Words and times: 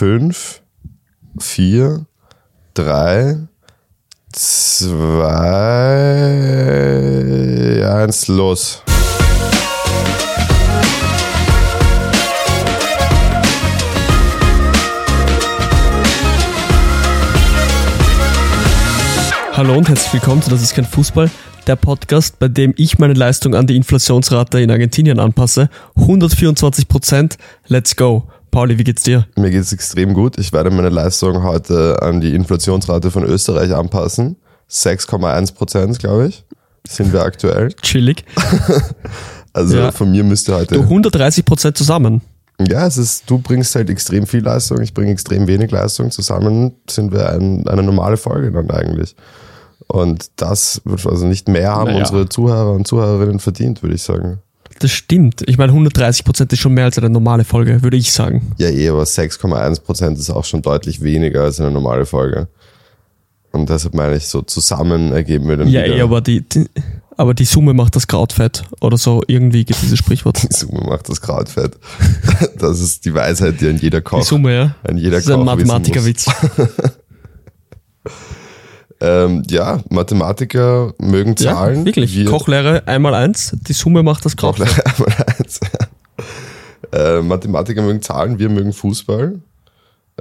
fünf, 0.00 0.62
vier, 1.38 2.06
drei, 2.72 3.36
zwei, 4.32 4.96
eins, 7.86 8.26
los. 8.28 8.82
Hallo 19.52 19.74
und 19.74 19.86
herzlich 19.86 20.14
willkommen 20.14 20.40
zu 20.40 20.48
Das 20.48 20.62
ist 20.62 20.74
kein 20.74 20.86
Fußball, 20.86 21.30
der 21.66 21.76
Podcast, 21.76 22.38
bei 22.38 22.48
dem 22.48 22.72
ich 22.78 22.98
meine 22.98 23.12
Leistung 23.12 23.54
an 23.54 23.66
die 23.66 23.76
Inflationsrate 23.76 24.62
in 24.62 24.70
Argentinien 24.70 25.18
anpasse. 25.18 25.68
124 25.96 26.88
Prozent, 26.88 27.36
let's 27.66 27.94
go. 27.94 28.26
Pauli, 28.50 28.78
wie 28.78 28.84
geht's 28.84 29.02
dir? 29.02 29.26
Mir 29.36 29.50
geht's 29.50 29.72
extrem 29.72 30.14
gut. 30.14 30.38
Ich 30.38 30.52
werde 30.52 30.70
meine 30.70 30.88
Leistung 30.88 31.42
heute 31.42 32.02
an 32.02 32.20
die 32.20 32.34
Inflationsrate 32.34 33.10
von 33.10 33.24
Österreich 33.24 33.74
anpassen. 33.74 34.36
6,1 34.70 35.54
Prozent, 35.54 35.98
glaube 35.98 36.28
ich, 36.28 36.44
sind 36.88 37.12
wir 37.12 37.22
aktuell. 37.22 37.72
Chillig. 37.82 38.24
Also 39.52 39.76
Ja. 39.76 39.90
von 39.90 40.12
mir 40.12 40.22
müsste 40.22 40.54
heute. 40.54 40.76
Du 40.76 40.82
130 40.82 41.44
Prozent 41.44 41.76
zusammen. 41.76 42.20
Ja, 42.60 42.86
es 42.86 42.96
ist, 42.96 43.28
du 43.28 43.38
bringst 43.38 43.74
halt 43.74 43.90
extrem 43.90 44.24
viel 44.24 44.44
Leistung, 44.44 44.80
ich 44.80 44.94
bringe 44.94 45.10
extrem 45.10 45.48
wenig 45.48 45.72
Leistung. 45.72 46.12
Zusammen 46.12 46.76
sind 46.88 47.10
wir 47.12 47.30
ein, 47.32 47.66
eine 47.66 47.82
normale 47.82 48.16
Folge 48.16 48.52
dann 48.52 48.70
eigentlich. 48.70 49.16
Und 49.88 50.30
das 50.36 50.82
wird 50.84 51.04
also 51.04 51.26
nicht 51.26 51.48
mehr 51.48 51.72
haben 51.74 51.86
Naja. 51.90 51.98
unsere 51.98 52.28
Zuhörer 52.28 52.70
und 52.74 52.86
Zuhörerinnen 52.86 53.40
verdient, 53.40 53.82
würde 53.82 53.96
ich 53.96 54.02
sagen. 54.04 54.38
Das 54.80 54.90
stimmt. 54.90 55.42
Ich 55.46 55.56
meine, 55.58 55.72
130 55.72 56.24
Prozent 56.24 56.52
ist 56.52 56.58
schon 56.58 56.72
mehr 56.74 56.84
als 56.86 56.98
eine 56.98 57.08
normale 57.10 57.44
Folge, 57.44 57.82
würde 57.82 57.96
ich 57.96 58.10
sagen. 58.12 58.52
Ja, 58.58 58.68
eh, 58.68 58.88
aber 58.88 59.02
6,1 59.04 59.82
Prozent 59.82 60.18
ist 60.18 60.30
auch 60.30 60.44
schon 60.44 60.62
deutlich 60.62 61.02
weniger 61.02 61.42
als 61.44 61.60
eine 61.60 61.70
normale 61.70 62.04
Folge. 62.06 62.48
Und 63.52 63.68
deshalb 63.68 63.94
meine 63.94 64.16
ich, 64.16 64.26
so 64.26 64.42
zusammen 64.42 65.12
ergeben 65.12 65.48
wir 65.48 65.58
dann 65.58 65.68
Ja, 65.68 65.84
wieder. 65.84 65.96
eh, 65.96 66.00
aber 66.00 66.20
die, 66.20 66.40
die, 66.48 66.66
aber 67.16 67.34
die 67.34 67.44
Summe 67.44 67.74
macht 67.74 67.94
das 67.96 68.06
Krautfett. 68.06 68.62
Oder 68.80 68.96
so, 68.96 69.22
irgendwie 69.26 69.64
gibt 69.64 69.82
dieses 69.82 69.98
Sprichwort. 69.98 70.42
Die 70.42 70.54
Summe 70.54 70.80
macht 70.88 71.08
das 71.08 71.20
Krautfett. 71.20 71.76
Das 72.58 72.80
ist 72.80 73.04
die 73.04 73.12
Weisheit, 73.14 73.60
die 73.60 73.68
an 73.68 73.76
jeder 73.76 74.00
Koch, 74.00 74.20
Die 74.20 74.24
Summe, 74.26 74.54
ja. 74.54 74.74
an 74.88 74.96
jeder 74.96 75.16
Das 75.16 75.24
ist 75.24 75.30
ein 75.30 75.34
Koch 75.40 75.44
muss. 75.44 75.54
Mathematikerwitz. 75.56 76.26
Ähm, 79.02 79.42
ja, 79.48 79.80
Mathematiker 79.88 80.92
mögen 80.98 81.34
Ja, 81.38 81.54
Zahlen. 81.54 81.84
wirklich. 81.86 82.14
Wir- 82.14 82.26
Kochlehre 82.26 82.86
einmal 82.86 83.14
eins, 83.14 83.56
die 83.66 83.72
Summe 83.72 84.02
macht 84.02 84.24
das 84.26 84.36
Krautfett. 84.36 84.68
Kochlehrer 84.68 84.86
einmal 85.16 85.26
eins. 85.38 85.60
äh, 86.92 87.22
Mathematiker 87.22 87.82
mögen 87.82 88.02
Zahlen, 88.02 88.38
wir 88.38 88.48
mögen 88.48 88.72
Fußball. 88.72 89.40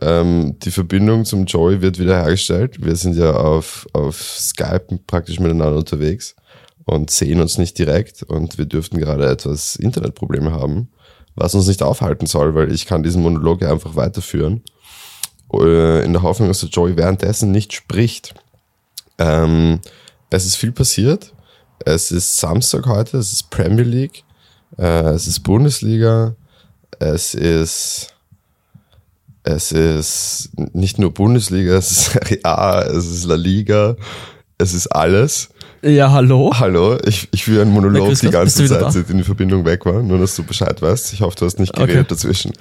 Ähm, 0.01 0.55
die 0.59 0.71
Verbindung 0.71 1.25
zum 1.25 1.45
Joey 1.45 1.81
wird 1.81 1.99
wieder 1.99 2.15
hergestellt. 2.23 2.77
Wir 2.83 2.95
sind 2.95 3.17
ja 3.17 3.31
auf, 3.33 3.85
auf 3.91 4.21
Skype 4.21 4.99
praktisch 5.07 5.39
miteinander 5.39 5.75
unterwegs 5.77 6.35
und 6.85 7.09
sehen 7.11 7.41
uns 7.41 7.57
nicht 7.57 7.77
direkt 7.77 8.23
und 8.23 8.57
wir 8.57 8.65
dürften 8.65 8.97
gerade 8.97 9.27
etwas 9.27 9.75
Internetprobleme 9.75 10.51
haben, 10.51 10.87
was 11.35 11.53
uns 11.53 11.67
nicht 11.67 11.83
aufhalten 11.83 12.27
soll, 12.27 12.55
weil 12.55 12.71
ich 12.71 12.85
kann 12.85 13.03
diesen 13.03 13.21
Monolog 13.23 13.61
ja 13.61 13.71
einfach 13.71 13.95
weiterführen. 13.97 14.61
Äh, 15.53 16.05
in 16.05 16.13
der 16.13 16.21
Hoffnung, 16.21 16.47
dass 16.47 16.59
der 16.61 16.69
Joey 16.69 16.95
währenddessen 16.95 17.51
nicht 17.51 17.73
spricht. 17.73 18.35
Ähm, 19.19 19.79
es 20.29 20.45
ist 20.45 20.55
viel 20.55 20.71
passiert. 20.71 21.33
Es 21.85 22.11
ist 22.11 22.37
Samstag 22.37 22.85
heute, 22.87 23.17
es 23.17 23.31
ist 23.31 23.49
Premier 23.49 23.85
League, 23.85 24.23
äh, 24.77 25.11
es 25.11 25.27
ist 25.27 25.39
Bundesliga, 25.41 26.35
es 26.99 27.33
ist 27.33 28.13
es 29.43 29.71
ist 29.71 30.49
nicht 30.73 30.99
nur 30.99 31.13
Bundesliga, 31.13 31.75
es 31.75 31.91
ist 31.91 32.05
Serie 32.11 32.39
A, 32.43 32.81
es 32.81 33.05
ist 33.05 33.25
La 33.25 33.35
Liga, 33.35 33.95
es 34.57 34.73
ist 34.73 34.87
alles. 34.87 35.49
Ja, 35.81 36.11
hallo. 36.11 36.51
Hallo, 36.59 36.97
ich, 37.05 37.29
ich 37.31 37.45
führe 37.45 37.61
einen 37.61 37.71
Monolog 37.71 38.13
die 38.19 38.29
ganze 38.29 38.65
Zeit, 38.67 38.81
da? 38.81 38.91
seitdem 38.91 39.17
die 39.17 39.23
Verbindung 39.23 39.63
weg 39.63 39.85
war, 39.85 40.03
nur 40.03 40.17
dass 40.17 40.35
du 40.35 40.43
Bescheid 40.43 40.81
weißt. 40.81 41.13
Ich 41.13 41.21
hoffe, 41.21 41.37
du 41.39 41.45
hast 41.45 41.57
nicht 41.57 41.73
Okay. 41.77 41.87
geredet 41.87 42.11
dazwischen. 42.11 42.51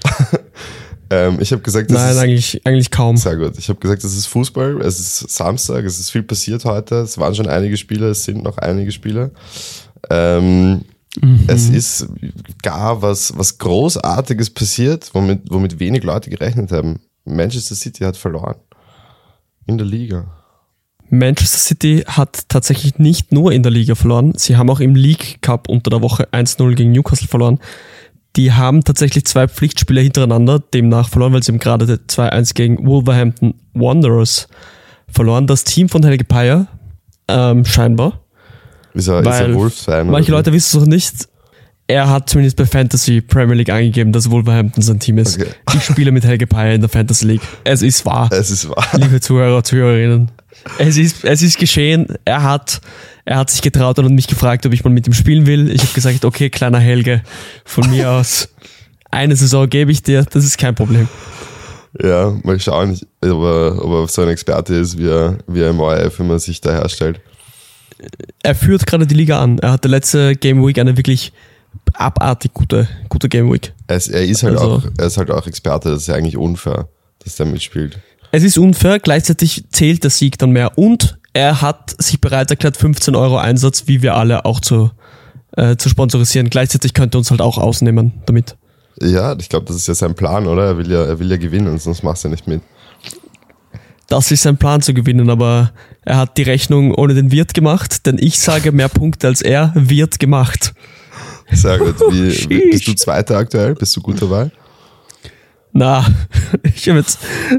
ähm, 1.11 1.39
ich 1.41 1.53
habe 1.53 1.63
gesagt, 1.63 1.91
das 1.91 1.97
Nein, 1.97 2.11
ist, 2.13 2.19
eigentlich, 2.19 2.67
eigentlich 2.67 2.91
kaum. 2.91 3.17
sehr 3.17 3.37
gut. 3.37 3.59
Ich 3.59 3.69
habe 3.69 3.81
gesagt, 3.81 4.05
es 4.05 4.17
ist 4.17 4.27
Fußball, 4.27 4.81
es 4.83 4.99
ist 4.99 5.31
Samstag, 5.31 5.85
es 5.85 5.99
ist 5.99 6.11
viel 6.11 6.23
passiert 6.23 6.65
heute. 6.65 6.97
Es 6.97 7.19
waren 7.19 7.35
schon 7.35 7.49
einige 7.49 7.77
Spiele, 7.77 8.09
es 8.11 8.25
sind 8.25 8.43
noch 8.43 8.59
einige 8.59 8.93
Spiele. 8.93 9.31
Ähm, 10.11 10.85
Es 11.47 11.69
ist 11.69 12.07
gar 12.63 13.03
was, 13.03 13.37
was 13.37 13.59
Großartiges 13.59 14.51
passiert, 14.51 15.11
womit, 15.15 15.51
womit 15.51 15.81
wenig 15.81 16.05
Leute 16.05 16.31
gerechnet 16.31 16.71
haben. 16.71 17.01
Manchester 17.25 17.75
City 17.75 18.05
hat 18.05 18.17
verloren. 18.17 18.57
In 19.67 19.79
der 19.79 19.87
Liga. 19.87 20.27
Manchester 21.11 21.59
City 21.59 22.05
hat 22.07 22.49
tatsächlich 22.49 22.99
nicht 22.99 23.33
nur 23.33 23.53
in 23.53 23.63
der 23.63 23.73
Liga 23.73 23.95
verloren, 23.95 24.35
sie 24.37 24.57
haben 24.57 24.69
auch 24.69 24.81
im 24.81 24.95
League 24.95 25.41
Cup 25.41 25.69
unter 25.69 25.91
der 25.91 26.03
Woche 26.03 26.29
1-0 26.33 26.75
gegen 26.75 26.93
Newcastle 26.93 27.29
verloren. 27.29 27.59
Die 28.37 28.53
haben 28.53 28.85
tatsächlich 28.85 29.25
zwei 29.25 29.49
Pflichtspiele 29.49 30.01
hintereinander 30.01 30.61
demnach 30.61 31.09
verloren, 31.09 31.33
weil 31.33 31.43
sie 31.43 31.53
haben 31.53 31.59
gerade 31.59 31.87
2-1 31.87 32.55
gegen 32.55 32.87
Wolverhampton 32.87 33.55
Wanderers 33.75 34.49
verloren. 35.09 35.47
Das 35.47 35.65
Team 35.65 35.89
von 35.89 36.05
Helge 36.05 36.25
Payer, 36.25 36.69
ähm, 37.27 37.65
scheinbar. 37.65 38.21
Ist 38.95 39.09
er, 39.09 39.21
ist 39.21 39.27
er 39.27 39.55
Wolves-Fan? 39.55 40.11
Manche 40.11 40.31
oder 40.31 40.39
Leute 40.39 40.53
wissen 40.53 40.79
es 40.79 40.85
noch 40.85 40.89
nicht. 40.89 41.29
Er 41.91 42.11
hat 42.11 42.29
zumindest 42.29 42.59
bei 42.59 42.67
Fantasy 42.67 43.23
Premier 43.23 43.55
League 43.55 43.71
angegeben, 43.71 44.13
dass 44.13 44.31
Wolverhampton 44.31 44.83
sein 44.83 45.01
Team 45.01 45.17
ist. 45.17 45.41
Okay. 45.41 45.51
Ich 45.75 45.85
spiele 45.85 46.13
mit 46.13 46.23
Helge 46.23 46.47
Payer 46.47 46.75
in 46.75 46.83
der 46.83 46.91
Fantasy 46.91 47.25
League. 47.25 47.41
Es 47.65 47.81
ist 47.81 48.05
wahr. 48.05 48.29
Es 48.31 48.51
ist 48.51 48.69
wahr. 48.69 48.87
liebe 48.99 49.23
Zuhörer, 49.23 49.65
Zuhörerinnen. 49.65 50.31
Es 50.77 50.99
ist, 50.99 51.25
es 51.25 51.41
ist 51.41 51.59
geschehen. 51.59 52.07
Er 52.27 52.43
hat, 52.43 52.83
er 53.25 53.39
hat 53.39 53.49
sich 53.49 53.63
getraut 53.63 53.99
und 53.99 54.05
hat 54.05 54.13
mich 54.13 54.27
gefragt, 54.27 54.67
ob 54.67 54.75
ich 54.75 54.85
mal 54.85 54.91
mit 54.91 55.07
ihm 55.07 55.15
spielen 55.15 55.47
will. 55.47 55.71
Ich 55.71 55.81
habe 55.81 55.95
gesagt, 55.95 56.27
okay, 56.27 56.51
kleiner 56.51 56.79
Helge, 56.79 57.23
von 57.65 57.89
mir 57.89 58.11
aus 58.11 58.51
eine 59.11 59.35
Saison 59.35 59.67
gebe 59.67 59.91
ich 59.91 60.03
dir, 60.03 60.25
das 60.25 60.45
ist 60.45 60.59
kein 60.59 60.75
Problem. 60.75 61.09
Ja, 62.03 62.37
mal 62.45 62.61
schauen, 62.61 63.01
ob 63.23 63.31
er, 63.31 63.83
ob 63.83 63.91
er 63.93 64.09
so 64.09 64.21
ein 64.21 64.29
Experte 64.29 64.75
ist, 64.75 64.99
wie 64.99 65.09
er, 65.09 65.39
wie 65.47 65.61
er 65.61 65.71
im 65.71 65.81
ORF 65.81 66.21
immer 66.21 66.39
sich 66.39 66.61
da 66.61 66.73
herstellt. 66.73 67.19
Er 68.43 68.55
führt 68.55 68.87
gerade 68.87 69.07
die 69.07 69.15
Liga 69.15 69.41
an. 69.41 69.59
Er 69.59 69.73
hatte 69.73 69.89
letzte 69.89 70.37
Game 70.37 70.65
Week 70.65 70.79
eine 70.79 70.99
wirklich 70.99 71.33
abartig 71.95 72.53
gute, 72.55 72.89
gute 73.09 73.29
Game 73.29 73.53
Week. 73.53 73.73
Es, 73.87 74.09
er, 74.09 74.25
ist 74.25 74.43
halt 74.43 74.57
Also- 74.59 74.71
auch, 74.77 74.83
er 74.99 75.07
ist 75.07 75.17
halt 75.19 75.31
auch 75.31 75.47
Experte, 75.47 75.91
das 75.91 76.03
ist 76.03 76.07
ja 76.09 76.15
eigentlich 76.15 76.37
unfair, 76.37 76.89
dass 77.25 77.37
der 77.37 77.47
mitspielt. 77.47 77.99
Es 78.31 78.43
ist 78.43 78.59
unfair, 78.59 78.99
gleichzeitig 78.99 79.65
zählt 79.73 80.03
der 80.05 80.11
Sieg 80.11 80.39
dann 80.39 80.51
mehr 80.51 80.77
und 80.77 81.19
er 81.33 81.63
hat 81.63 81.95
sich 81.99 82.21
bereit 82.21 82.51
erklärt, 82.51 82.77
15 82.77 83.15
Euro 83.15 83.39
Einsatz, 83.39 83.85
wie 83.87 84.03
wir 84.03 84.17
alle 84.17 84.45
auch 84.45 84.61
zu, 84.61 84.91
äh, 85.57 85.77
zu 85.77 85.89
sponsorisieren. 85.89 86.51
Gleichzeitig 86.51 86.95
könnte 86.95 87.17
er 87.17 87.21
uns 87.21 87.31
halt 87.31 87.41
auch 87.41 87.59
ausnehmen 87.59 88.23
damit. 88.27 88.57
Ja, 89.01 89.37
ich 89.39 89.49
glaube, 89.49 89.67
das 89.67 89.77
ist 89.77 89.87
ja 89.87 89.95
sein 89.95 90.15
Plan, 90.15 90.47
oder? 90.47 90.65
Er 90.67 90.79
will 90.79 90.91
ja, 90.91 91.05
er 91.05 91.19
will 91.21 91.31
ja 91.31 91.37
gewinnen, 91.37 91.79
sonst 91.79 92.03
machst 92.03 92.25
du 92.25 92.29
nicht 92.29 92.47
mit. 92.49 92.61
Das 94.09 94.31
ist 94.31 94.43
sein 94.43 94.57
Plan 94.57 94.81
zu 94.81 94.95
gewinnen, 94.95 95.29
aber 95.31 95.73
er 96.03 96.17
hat 96.17 96.39
die 96.39 96.43
Rechnung 96.43 96.95
ohne 96.95 97.15
den 97.15 97.31
Wirt 97.31 97.53
gemacht, 97.55 98.07
denn 98.07 98.17
ich 98.19 98.39
sage 98.39 98.73
mehr 98.73 98.89
Punkte 98.89 99.27
als 99.27 99.43
er 99.43 99.73
wird 99.75 100.19
gemacht. 100.19 100.73
Sehr 101.51 101.79
gut. 101.79 102.01
Wie, 102.11 102.49
wie, 102.49 102.71
bist 102.71 102.87
du 102.87 102.95
Zweiter 102.95 103.37
aktuell? 103.37 103.75
Bist 103.75 103.97
du 103.97 104.01
gut 104.01 104.21
dabei? 104.21 104.51
Na, 105.73 106.07
ich 106.63 106.89
habe 106.89 106.99
jetzt 106.99 107.19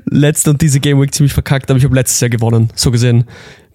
letzte 0.10 0.52
und 0.52 0.62
diese 0.62 0.80
Game 0.80 1.02
Week 1.02 1.14
ziemlich 1.14 1.34
verkackt, 1.34 1.70
aber 1.70 1.78
ich 1.78 1.84
habe 1.84 1.96
letztes 1.96 2.20
Jahr 2.20 2.30
gewonnen. 2.30 2.70
So 2.76 2.92
gesehen 2.92 3.26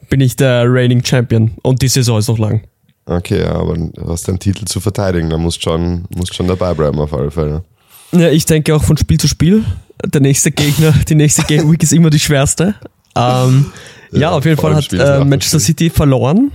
bin 0.08 0.20
ich 0.20 0.36
der 0.36 0.64
reigning 0.66 1.04
Champion 1.04 1.52
und 1.62 1.82
die 1.82 1.88
Saison 1.88 2.18
ist 2.18 2.28
noch 2.28 2.38
lang. 2.38 2.62
Okay, 3.06 3.40
ja, 3.40 3.52
aber 3.52 3.74
du 3.76 4.08
hast 4.08 4.28
deinen 4.28 4.38
Titel 4.38 4.64
zu 4.64 4.80
verteidigen, 4.80 5.28
da 5.28 5.36
musst 5.36 5.62
schon, 5.62 6.04
musst 6.14 6.34
schon 6.34 6.46
dabei 6.46 6.72
bleiben 6.72 6.98
auf 6.98 7.12
alle 7.12 7.30
Fälle. 7.30 7.64
Ja, 8.12 8.30
ich 8.30 8.46
denke 8.46 8.74
auch 8.74 8.82
von 8.82 8.96
Spiel 8.96 9.18
zu 9.18 9.28
Spiel. 9.28 9.64
Der 10.04 10.20
nächste 10.20 10.50
Gegner, 10.50 10.92
die 11.08 11.14
nächste 11.14 11.42
Game 11.42 11.70
Week 11.70 11.82
ist 11.82 11.92
immer 11.92 12.10
die 12.10 12.20
schwerste. 12.20 12.74
Ähm, 13.16 13.72
ja, 14.12 14.20
Ja, 14.20 14.30
auf 14.30 14.44
jeden 14.44 14.56
Fall 14.56 14.74
hat 14.74 14.92
äh, 14.92 15.24
Manchester. 15.24 15.60
City 15.60 15.90
verloren. 15.90 16.50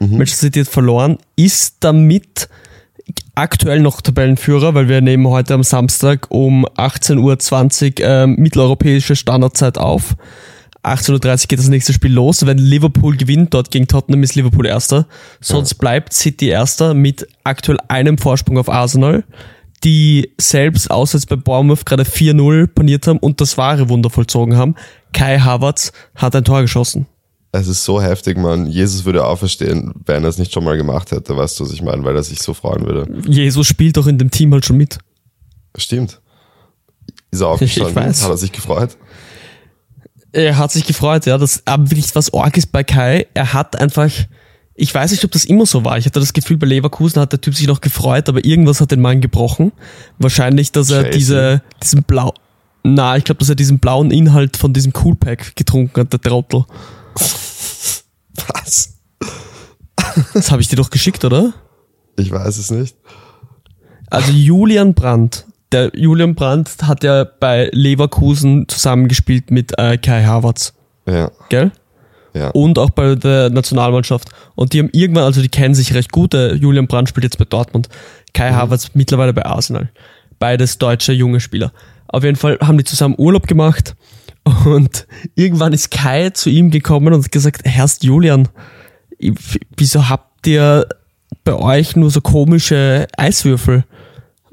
Manchester 0.00 0.46
City 0.46 0.60
hat 0.60 0.68
verloren, 0.68 1.18
ist 1.36 1.76
damit 1.80 2.48
aktuell 3.34 3.80
noch 3.80 4.00
Tabellenführer, 4.00 4.74
weil 4.74 4.88
wir 4.88 5.00
nehmen 5.00 5.26
heute 5.28 5.54
am 5.54 5.62
Samstag 5.62 6.26
um 6.30 6.66
18.20 6.66 8.00
Uhr 8.00 8.08
ähm, 8.08 8.36
mitteleuropäische 8.36 9.16
Standardzeit 9.16 9.78
auf. 9.78 10.16
18.30 10.82 11.12
Uhr 11.12 11.48
geht 11.48 11.58
das 11.58 11.68
nächste 11.68 11.92
Spiel 11.92 12.12
los. 12.12 12.44
Wenn 12.44 12.58
Liverpool 12.58 13.16
gewinnt, 13.16 13.54
dort 13.54 13.70
gegen 13.70 13.86
Tottenham 13.86 14.22
ist 14.22 14.34
Liverpool 14.34 14.66
Erster. 14.66 15.06
Sonst 15.40 15.74
bleibt 15.74 16.12
City 16.12 16.48
Erster 16.48 16.92
mit 16.94 17.26
aktuell 17.44 17.78
einem 17.88 18.18
Vorsprung 18.18 18.58
auf 18.58 18.68
Arsenal, 18.68 19.24
die 19.84 20.32
selbst 20.38 20.90
auswärts 20.90 21.26
bei 21.26 21.36
Bournemouth 21.36 21.86
gerade 21.86 22.02
4-0 22.02 22.66
paniert 22.66 23.06
haben 23.06 23.18
und 23.18 23.40
das 23.40 23.56
wahre 23.58 23.88
Wunder 23.88 24.10
vollzogen 24.10 24.56
haben. 24.56 24.74
Kai 25.12 25.38
Havertz 25.38 25.92
hat 26.16 26.34
ein 26.34 26.44
Tor 26.44 26.62
geschossen. 26.62 27.06
Es 27.54 27.68
ist 27.68 27.84
so 27.84 28.00
heftig, 28.00 28.38
man. 28.38 28.66
Jesus 28.66 29.04
würde 29.04 29.24
auferstehen, 29.24 29.92
wenn 30.06 30.24
er 30.24 30.30
es 30.30 30.38
nicht 30.38 30.54
schon 30.54 30.64
mal 30.64 30.78
gemacht 30.78 31.10
hätte, 31.10 31.36
weißt 31.36 31.60
du, 31.60 31.64
was 31.64 31.72
ich 31.72 31.82
meine, 31.82 32.02
weil 32.02 32.16
er 32.16 32.22
sich 32.22 32.40
so 32.40 32.54
freuen 32.54 32.86
würde. 32.86 33.06
Jesus 33.28 33.66
spielt 33.66 33.98
doch 33.98 34.06
in 34.06 34.16
dem 34.16 34.30
Team 34.30 34.52
halt 34.54 34.64
schon 34.64 34.78
mit. 34.78 34.98
Stimmt. 35.76 36.20
Ist 37.30 37.42
er 37.42 37.48
aufgestanden? 37.48 37.90
Ich 37.90 37.96
weiß. 37.96 38.22
Hat 38.24 38.30
er 38.30 38.36
sich 38.38 38.52
gefreut? 38.52 38.96
Er 40.32 40.56
hat 40.56 40.72
sich 40.72 40.86
gefreut, 40.86 41.26
ja. 41.26 41.36
Das, 41.36 41.62
aber 41.66 41.90
wirklich 41.90 42.14
was 42.14 42.32
arg 42.32 42.56
ist 42.56 42.72
bei 42.72 42.84
Kai, 42.84 43.26
er 43.34 43.52
hat 43.52 43.78
einfach, 43.78 44.10
ich 44.74 44.94
weiß 44.94 45.10
nicht, 45.10 45.22
ob 45.22 45.30
das 45.32 45.44
immer 45.44 45.66
so 45.66 45.84
war. 45.84 45.98
Ich 45.98 46.06
hatte 46.06 46.20
das 46.20 46.32
Gefühl, 46.32 46.56
bei 46.56 46.66
Leverkusen 46.66 47.20
hat 47.20 47.32
der 47.32 47.40
Typ 47.42 47.54
sich 47.54 47.66
noch 47.66 47.82
gefreut, 47.82 48.30
aber 48.30 48.42
irgendwas 48.46 48.80
hat 48.80 48.92
den 48.92 49.02
Mann 49.02 49.20
gebrochen. 49.20 49.72
Wahrscheinlich, 50.18 50.72
dass 50.72 50.90
er 50.90 51.10
diese, 51.10 51.60
diesen 51.82 52.02
blau, 52.04 52.32
na, 52.82 53.18
ich 53.18 53.24
glaube, 53.24 53.40
dass 53.40 53.50
er 53.50 53.56
diesen 53.56 53.78
blauen 53.78 54.10
Inhalt 54.10 54.56
von 54.56 54.72
diesem 54.72 54.94
Coolpack 54.94 55.54
getrunken 55.54 56.00
hat, 56.00 56.12
der 56.14 56.20
Trottel. 56.20 56.64
Was? 58.48 58.94
Das 60.34 60.50
habe 60.50 60.62
ich 60.62 60.68
dir 60.68 60.76
doch 60.76 60.90
geschickt, 60.90 61.24
oder? 61.24 61.52
Ich 62.16 62.30
weiß 62.30 62.58
es 62.58 62.70
nicht. 62.70 62.96
Also 64.10 64.32
Julian 64.32 64.94
Brandt. 64.94 65.46
Der 65.72 65.90
Julian 65.94 66.34
Brandt 66.34 66.70
hat 66.82 67.02
ja 67.02 67.24
bei 67.24 67.70
Leverkusen 67.72 68.68
zusammengespielt 68.68 69.50
mit 69.50 69.72
äh, 69.78 69.96
Kai 69.96 70.24
Havertz, 70.24 70.74
Ja, 71.08 71.30
gell? 71.48 71.70
ja. 72.34 72.50
und 72.50 72.78
auch 72.78 72.90
bei 72.90 73.14
der 73.14 73.48
Nationalmannschaft. 73.48 74.28
Und 74.54 74.74
die 74.74 74.80
haben 74.80 74.90
irgendwann, 74.92 75.24
also 75.24 75.40
die 75.40 75.48
kennen 75.48 75.74
sich 75.74 75.94
recht 75.94 76.12
gut. 76.12 76.34
Der 76.34 76.56
Julian 76.56 76.88
Brandt 76.88 77.08
spielt 77.08 77.24
jetzt 77.24 77.38
bei 77.38 77.46
Dortmund. 77.46 77.88
Kai 78.34 78.50
Mhm. 78.50 78.56
Havertz 78.56 78.90
mittlerweile 78.92 79.32
bei 79.32 79.46
Arsenal. 79.46 79.90
Beides 80.38 80.76
deutsche 80.76 81.12
junge 81.14 81.40
Spieler. 81.40 81.72
Auf 82.08 82.22
jeden 82.24 82.36
Fall 82.36 82.58
haben 82.60 82.76
die 82.76 82.84
zusammen 82.84 83.14
Urlaub 83.16 83.46
gemacht 83.46 83.94
und 84.64 85.06
irgendwann 85.34 85.72
ist 85.72 85.90
Kai 85.90 86.30
zu 86.30 86.50
ihm 86.50 86.70
gekommen 86.70 87.12
und 87.14 87.30
gesagt, 87.30 87.62
Herrst 87.64 88.04
Julian, 88.04 88.48
wieso 89.76 90.08
habt 90.08 90.46
ihr 90.46 90.88
bei 91.44 91.54
euch 91.54 91.96
nur 91.96 92.10
so 92.10 92.20
komische 92.20 93.06
Eiswürfel? 93.16 93.84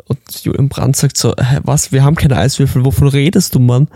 Und 0.06 0.20
Julian 0.44 0.70
Brandt 0.70 0.96
sagt 0.96 1.18
so, 1.18 1.34
was, 1.64 1.92
wir 1.92 2.04
haben 2.04 2.16
keine 2.16 2.38
Eiswürfel, 2.38 2.84
wovon 2.84 3.08
redest 3.08 3.54
du, 3.54 3.60
Mann? 3.60 3.88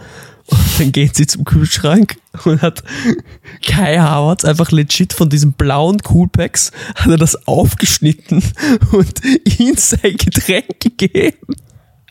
Und 0.45 0.60
dann 0.78 0.92
geht 0.92 1.16
sie 1.16 1.25
zum 1.25 1.45
Kühlschrank 1.45 2.18
und 2.44 2.62
hat 2.62 2.84
Kai 3.66 3.98
Havertz 3.98 4.44
einfach 4.44 4.72
legit 4.72 5.13
von 5.13 5.30
diesen 5.30 5.54
blauen 5.54 6.00
Coolpacks 6.00 6.72
hat 6.96 7.10
er 7.10 7.18
das 7.18 7.48
aufgeschnitten 7.48 8.44
und 8.92 9.22
ihm 9.60 9.78
sein 9.78 10.18
Getränk 10.18 10.80
gegeben. 10.80 11.56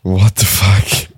What 0.03 0.33
the 0.37 0.45
fuck? 0.45 1.09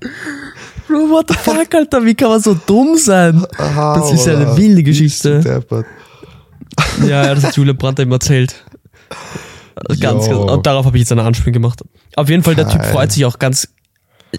Bro, 0.88 1.10
what 1.10 1.26
the 1.28 1.34
fuck, 1.34 1.74
Alter, 1.74 2.06
wie 2.06 2.14
kann 2.14 2.30
man 2.30 2.40
so 2.40 2.54
dumm 2.54 2.96
sein? 2.98 3.46
Das 3.58 4.12
ist 4.12 4.28
ja 4.28 4.36
eine 4.36 4.56
wilde 4.56 4.84
Geschichte. 4.84 5.64
Ja, 7.02 7.26
ja, 7.26 7.36
das 7.36 7.44
hat 7.44 7.58
Julian 7.58 7.78
Brandt 7.78 8.00
eben 8.00 8.12
erzählt. 8.12 8.64
Ganz, 9.88 10.00
ganz. 10.00 10.28
Jo. 10.28 10.54
Und 10.54 10.66
darauf 10.66 10.86
habe 10.86 10.98
ich 10.98 11.02
jetzt 11.02 11.12
eine 11.12 11.24
Anspielung 11.24 11.54
gemacht. 11.54 11.84
Auf 12.16 12.30
jeden 12.30 12.44
Fall, 12.44 12.56
der 12.56 12.68
Typ 12.68 12.84
freut 12.86 13.12
sich 13.12 13.26
auch 13.26 13.40
ganz 13.40 13.68
äh, 14.32 14.38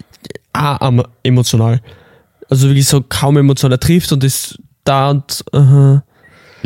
ah, 0.53 1.03
emotional. 1.23 1.81
Also 2.49 2.67
wirklich 2.67 2.87
so 2.87 3.03
kaum 3.07 3.37
emotional. 3.37 3.75
Er 3.75 3.79
trifft 3.79 4.11
und 4.11 4.23
ist 4.23 4.59
da 4.83 5.09
und 5.09 5.43
aha. 5.51 6.03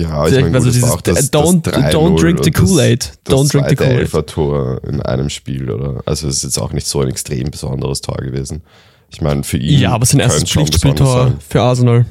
Ja, 0.02 0.28
ich 0.28 0.40
meine, 0.42 0.56
also 0.56 0.68
das 0.68 0.76
dieses, 0.76 0.90
auch 0.90 1.02
das, 1.02 1.32
don't- 1.32 1.62
das 1.64 1.94
don't 1.94 2.16
3-0 2.18 2.20
drink 2.22 2.44
the 2.44 2.52
Kool-Aid. 2.52 3.14
Das 3.24 3.36
Don't 3.36 3.52
drink 3.52 3.70
the 3.70 3.76
Kool-Aid. 3.76 4.00
Elfer-Tor 4.00 4.82
in 4.88 5.02
einem 5.02 5.30
Spiel, 5.30 5.70
oder? 5.70 6.02
Also 6.06 6.28
es 6.28 6.38
ist 6.38 6.44
jetzt 6.44 6.58
auch 6.60 6.74
nicht 6.74 6.88
so 6.88 7.02
ein 7.02 7.10
extrem 7.10 7.52
besonderes 7.52 8.02
Tor 8.02 8.18
gewesen. 8.18 8.62
Ich 9.10 9.22
meine, 9.22 9.44
für 9.44 9.58
ihn 9.58 9.80
Ja, 9.80 9.92
aber 9.92 10.06
sein 10.06 10.20
erstes 10.22 10.50
Pflichtspieltor 10.50 11.34
für 11.48 11.62
Arsenal. 11.62 12.06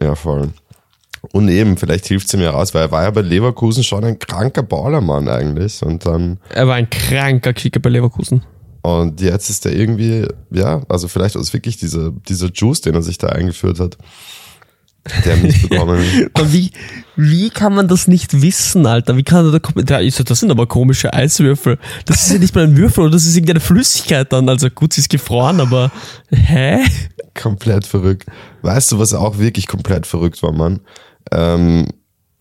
Ja, 0.00 0.14
voll. 0.14 0.50
Und 1.32 1.48
eben, 1.48 1.78
vielleicht 1.78 2.06
hilft 2.06 2.26
es 2.26 2.34
ihm 2.34 2.40
ja 2.40 2.50
raus, 2.50 2.74
weil 2.74 2.82
er 2.82 2.90
war 2.92 3.02
ja 3.04 3.10
bei 3.10 3.22
Leverkusen 3.22 3.82
schon 3.82 4.04
ein 4.04 4.18
kranker 4.18 4.62
Ballermann 4.62 5.26
eigentlich. 5.28 5.82
Und 5.82 6.04
dann, 6.04 6.38
Er 6.50 6.68
war 6.68 6.74
ein 6.74 6.90
kranker 6.90 7.54
Kicker 7.54 7.80
bei 7.80 7.88
Leverkusen. 7.88 8.42
und 8.82 9.22
jetzt 9.22 9.48
ist 9.48 9.64
er 9.64 9.72
irgendwie, 9.72 10.26
ja, 10.50 10.82
also 10.90 11.08
vielleicht 11.08 11.34
es 11.36 11.54
wirklich 11.54 11.78
dieser, 11.78 12.10
dieser 12.28 12.50
Juice, 12.52 12.82
den 12.82 12.94
er 12.94 13.02
sich 13.02 13.16
da 13.16 13.28
eingeführt 13.28 13.80
hat. 13.80 13.96
Der 15.24 15.36
nicht 15.36 15.68
bekommen. 15.68 16.02
Wie, 16.46 16.70
wie 17.16 17.50
kann 17.50 17.74
man 17.74 17.88
das 17.88 18.08
nicht 18.08 18.40
wissen, 18.40 18.86
Alter? 18.86 19.16
Wie 19.16 19.22
kann 19.22 19.44
er 19.46 19.52
da 19.52 19.58
kommen? 19.58 19.84
Ja, 19.86 20.00
ich 20.00 20.14
so, 20.14 20.24
das 20.24 20.40
sind 20.40 20.50
aber 20.50 20.66
komische 20.66 21.12
Eiswürfel. 21.12 21.78
Das 22.06 22.22
ist 22.22 22.32
ja 22.32 22.38
nicht 22.38 22.54
mal 22.54 22.64
ein 22.64 22.76
Würfel, 22.76 23.02
oder 23.04 23.12
das 23.12 23.26
ist 23.26 23.34
irgendeine 23.36 23.60
Flüssigkeit 23.60 24.32
dann. 24.32 24.48
Also 24.48 24.70
gut, 24.70 24.94
sie 24.94 25.02
ist 25.02 25.10
gefroren, 25.10 25.60
aber 25.60 25.90
hä? 26.30 26.78
komplett 27.34 27.86
verrückt. 27.86 28.26
Weißt 28.62 28.92
du, 28.92 28.98
was 28.98 29.12
auch 29.12 29.38
wirklich 29.38 29.66
komplett 29.66 30.06
verrückt 30.06 30.42
war, 30.42 30.52
Mann? 30.52 30.80
Ähm, 31.32 31.86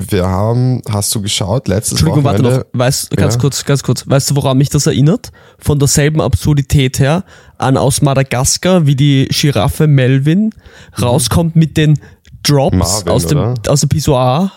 wir 0.10 0.26
haben, 0.28 0.82
hast 0.90 1.14
du 1.16 1.22
geschaut, 1.22 1.68
letztes 1.68 1.94
Entschuldigung, 1.94 2.24
warte 2.26 2.44
Wochenende? 2.44 2.66
noch. 2.74 2.80
Weißt, 2.80 3.12
ganz 3.16 3.36
Ja. 3.36 3.40
kurz, 3.42 3.64
ganz 3.66 3.84
kurz. 3.84 4.08
Weißt 4.08 4.30
du, 4.32 4.36
woran 4.36 4.58
mich 4.58 4.70
das 4.70 4.86
erinnert? 4.86 5.32
Von 5.60 5.80
derselben 5.80 6.22
Absurdität 6.22 7.00
her 7.00 7.24
an 7.58 7.78
aus 7.78 8.02
Madagaskar, 8.02 8.86
wie 8.86 8.96
die 8.96 9.28
Giraffe 9.32 9.88
Melvin 9.88 10.52
rauskommt 11.02 11.56
mit 11.56 11.78
den 11.78 12.00
Drops 12.44 12.76
Marvin, 12.78 13.10
aus 13.12 13.26
dem, 13.28 13.38
oder? 13.38 13.54
aus 13.68 13.80
dem 13.82 13.90
Pissoir. 13.90 14.52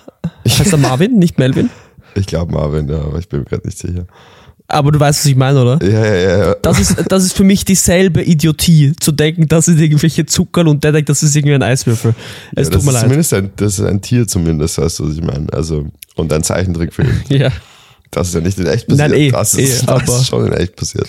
Heißt 0.47 0.73
er 0.73 0.79
Marvin, 0.79 1.19
nicht 1.19 1.39
Melvin? 1.39 1.71
Ich 2.15 2.27
glaube 2.27 2.53
Marvin, 2.53 2.89
ja, 2.89 2.97
aber 2.99 3.19
ich 3.19 3.29
bin 3.29 3.41
mir 3.41 3.45
gerade 3.47 3.67
nicht 3.67 3.79
sicher. 3.79 4.07
Aber 4.69 4.91
du 4.91 4.99
weißt, 4.99 5.21
was 5.21 5.27
ich 5.27 5.37
meine, 5.37 5.63
oder? 5.63 5.79
Ja, 5.87 6.05
ja, 6.05 6.39
ja. 6.49 6.55
Das 6.61 6.81
ist, 6.81 6.97
das 7.09 7.25
ist 7.25 7.37
für 7.37 7.45
mich 7.45 7.65
dieselbe 7.65 8.23
Idiotie, 8.25 8.95
zu 8.99 9.13
denken, 9.13 9.47
das 9.47 9.67
sind 9.67 9.79
irgendwelche 9.79 10.27
Zuckerl 10.27 10.67
und 10.67 10.83
der 10.83 10.91
denkt, 10.91 11.09
das 11.09 11.23
ist 11.23 11.37
irgendwie 11.37 11.55
ein 11.55 11.63
Eiswürfel. 11.63 12.15
Es 12.57 12.67
ja, 12.69 12.75
tut 12.75 12.85
mir 12.85 12.91
leid. 12.93 13.03
zumindest 13.03 13.35
ein, 13.35 13.51
das 13.55 13.79
ist 13.79 13.85
ein 13.85 14.01
Tier 14.01 14.27
zumindest, 14.27 14.79
weißt 14.79 14.99
du, 14.99 15.09
was 15.09 15.15
ich 15.17 15.23
meine? 15.23 15.47
Also, 15.53 15.87
und 16.17 16.33
ein 16.33 16.43
Zeichentrickfilm. 16.43 17.21
Ja. 17.29 17.51
Das 18.11 18.29
ist 18.29 18.35
ja 18.35 18.41
nicht 18.41 18.59
in 18.59 18.67
echt 18.67 18.87
passiert. 18.89 19.11
Nein, 19.11 19.21
eh, 19.21 19.31
das 19.31 19.55
ist, 19.55 19.83
eh, 19.83 19.87
das 19.87 19.89
aber- 19.89 20.17
ist 20.17 20.27
schon 20.27 20.47
in 20.47 20.53
echt 20.53 20.75
passiert. 20.77 21.09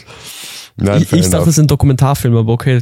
Nein, 0.75 1.01
Ich, 1.01 1.11
ich 1.13 1.21
dachte, 1.29 1.37
das 1.45 1.47
ist 1.47 1.59
ein 1.59 1.67
Dokumentarfilm, 1.67 2.35
aber 2.35 2.53
okay, 2.53 2.79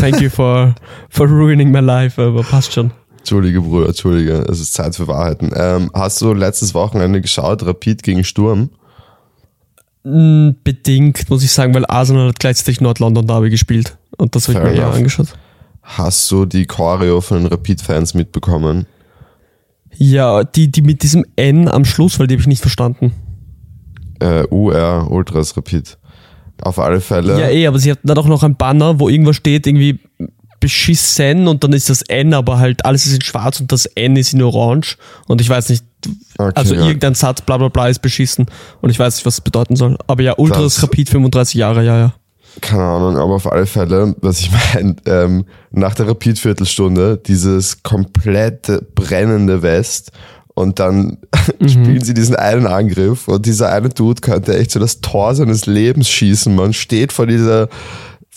thank 0.00 0.20
you 0.20 0.30
for, 0.30 0.74
for 1.10 1.28
ruining 1.28 1.70
my 1.70 1.78
life, 1.80 2.20
aber 2.20 2.42
passt 2.42 2.72
schon. 2.72 2.90
Entschuldige, 3.18 3.60
Bruder, 3.60 3.88
Entschuldige. 3.88 4.44
Es 4.48 4.60
ist 4.60 4.72
Zeit 4.72 4.94
für 4.94 5.08
Wahrheiten. 5.08 5.50
Ähm, 5.54 5.90
hast 5.92 6.20
du 6.20 6.32
letztes 6.32 6.74
Wochenende 6.74 7.20
geschaut, 7.20 7.64
Rapid 7.64 8.02
gegen 8.02 8.24
Sturm? 8.24 8.70
Mm, 10.04 10.50
Bedingt, 10.64 11.28
muss 11.28 11.42
ich 11.42 11.52
sagen, 11.52 11.74
weil 11.74 11.84
Arsenal 11.86 12.28
hat 12.28 12.38
gleichzeitig 12.38 12.80
Nord-London 12.80 13.26
Derby 13.26 13.50
gespielt. 13.50 13.98
Und 14.16 14.34
das 14.34 14.48
habe 14.48 14.58
ich 14.58 14.64
mir 14.64 14.82
enough. 14.82 14.94
angeschaut. 14.94 15.28
Hast 15.82 16.30
du 16.30 16.44
die 16.44 16.66
Choreo 16.66 17.20
von 17.20 17.38
den 17.38 17.46
Rapid-Fans 17.46 18.14
mitbekommen? 18.14 18.86
Ja, 19.94 20.44
die, 20.44 20.70
die 20.70 20.82
mit 20.82 21.02
diesem 21.02 21.24
N 21.36 21.68
am 21.68 21.84
Schluss, 21.84 22.18
weil 22.18 22.26
die 22.26 22.34
habe 22.34 22.42
ich 22.42 22.46
nicht 22.46 22.60
verstanden. 22.60 23.12
Äh, 24.20 24.44
UR, 24.50 25.08
Ultras 25.10 25.56
Rapid. 25.56 25.98
Auf 26.60 26.78
alle 26.78 27.00
Fälle. 27.00 27.38
Ja, 27.40 27.48
eh, 27.48 27.66
aber 27.66 27.78
sie 27.78 27.90
hatten 27.90 28.06
da 28.06 28.14
doch 28.14 28.26
noch 28.26 28.42
ein 28.42 28.56
Banner, 28.56 28.98
wo 28.98 29.08
irgendwas 29.08 29.36
steht, 29.36 29.66
irgendwie 29.66 30.00
beschissen 30.60 31.48
und 31.48 31.64
dann 31.64 31.72
ist 31.72 31.88
das 31.90 32.02
N, 32.02 32.34
aber 32.34 32.58
halt 32.58 32.84
alles 32.84 33.06
ist 33.06 33.14
in 33.14 33.20
schwarz 33.22 33.60
und 33.60 33.70
das 33.72 33.86
N 33.86 34.16
ist 34.16 34.32
in 34.34 34.42
orange. 34.42 34.96
Und 35.26 35.40
ich 35.40 35.48
weiß 35.48 35.68
nicht, 35.70 35.84
Okay, 36.38 36.52
also 36.54 36.74
ja. 36.74 36.86
irgendein 36.86 37.14
Satz, 37.14 37.40
bla 37.40 37.56
bla 37.58 37.68
bla, 37.68 37.88
ist 37.88 38.00
beschissen. 38.00 38.46
Und 38.80 38.90
ich 38.90 38.98
weiß 38.98 39.16
nicht, 39.16 39.26
was 39.26 39.34
es 39.34 39.40
bedeuten 39.40 39.74
soll. 39.74 39.96
Aber 40.06 40.22
ja, 40.22 40.34
Ultras 40.38 40.74
Das- 40.76 40.82
Rapid 40.84 41.08
35 41.10 41.54
Jahre, 41.56 41.84
ja, 41.84 41.98
ja. 41.98 42.14
Keine 42.60 42.82
Ahnung, 42.82 43.16
aber 43.18 43.34
auf 43.34 43.50
alle 43.52 43.66
Fälle, 43.66 44.14
was 44.20 44.40
ich 44.40 44.50
meine, 44.74 44.96
ähm, 45.06 45.44
nach 45.70 45.94
der 45.94 46.06
Rapid-Viertelstunde, 46.08 47.18
dieses 47.24 47.82
komplette 47.82 48.84
brennende 48.94 49.62
West 49.62 50.12
und 50.54 50.78
dann 50.80 51.18
spielen 51.60 52.02
sie 52.02 52.14
diesen 52.14 52.34
einen 52.36 52.66
Angriff 52.66 53.28
und 53.28 53.46
dieser 53.46 53.70
eine 53.72 53.90
Dude 53.90 54.20
könnte 54.20 54.56
echt 54.58 54.70
so 54.72 54.80
das 54.80 55.00
Tor 55.00 55.34
seines 55.34 55.66
Lebens 55.66 56.08
schießen. 56.08 56.54
Man 56.54 56.72
steht 56.72 57.12
vor 57.12 57.26
dieser, 57.26 57.68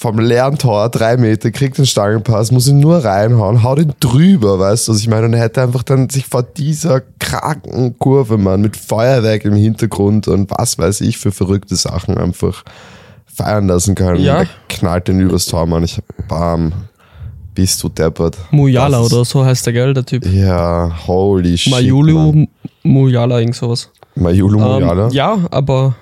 vom 0.02 0.18
leeren 0.18 0.58
Tor, 0.58 0.90
drei 0.90 1.16
Meter, 1.16 1.52
kriegt 1.52 1.78
den 1.78 1.86
Stangenpass, 1.86 2.52
muss 2.52 2.68
ihn 2.68 2.80
nur 2.80 3.06
reinhauen, 3.06 3.62
haut 3.62 3.78
ihn 3.78 3.94
drüber, 4.00 4.58
weißt 4.58 4.88
du, 4.88 4.94
was 4.94 5.00
ich 5.00 5.08
meine? 5.08 5.28
Und 5.28 5.34
er 5.36 5.42
hätte 5.42 5.62
einfach 5.62 5.84
dann 5.84 6.10
sich 6.10 6.26
vor 6.26 6.42
dieser 6.42 7.02
kranken 7.20 8.00
Kurve, 8.00 8.40
Mann, 8.40 8.62
mit 8.62 8.76
Feuerwerk 8.76 9.46
im 9.46 9.54
Hintergrund 9.54 10.28
und 10.28 10.50
was 10.58 10.80
weiß 10.80 11.02
ich 11.02 11.20
für 11.20 11.32
verrückte 11.32 11.76
Sachen 11.76 12.18
einfach 12.18 12.64
feiern 13.28 13.68
lassen 13.68 13.94
können. 13.94 14.24
Ja. 14.24 14.40
Er 14.40 14.48
knallt 14.70 15.08
den 15.08 15.20
übers 15.20 15.46
Tor, 15.46 15.68
Mann. 15.68 15.84
Ich 15.84 15.98
hab 15.98 16.28
bam. 16.28 16.74
Bist 17.54 17.84
du 17.84 17.90
deppert. 17.90 18.38
Mujala 18.50 18.98
Das 18.98 19.08
ist- 19.08 19.14
oder 19.14 19.26
so 19.26 19.46
heißt 19.46 19.66
der, 19.68 19.74
gell, 19.74 19.94
der 19.94 20.06
Typ. 20.06 20.26
Ja, 20.26 20.92
holy 21.06 21.56
shit. 21.60 21.72
Mann. 21.72 21.84
Majulu, 21.84 22.46
Mujala, 22.82 23.40
irgend 23.40 23.56
sowas. 23.56 23.92
Majulu 24.16 24.58
Mujala. 24.58 25.06
Ähm, 25.10 25.12
ja, 25.12 25.38
aber 25.52 25.94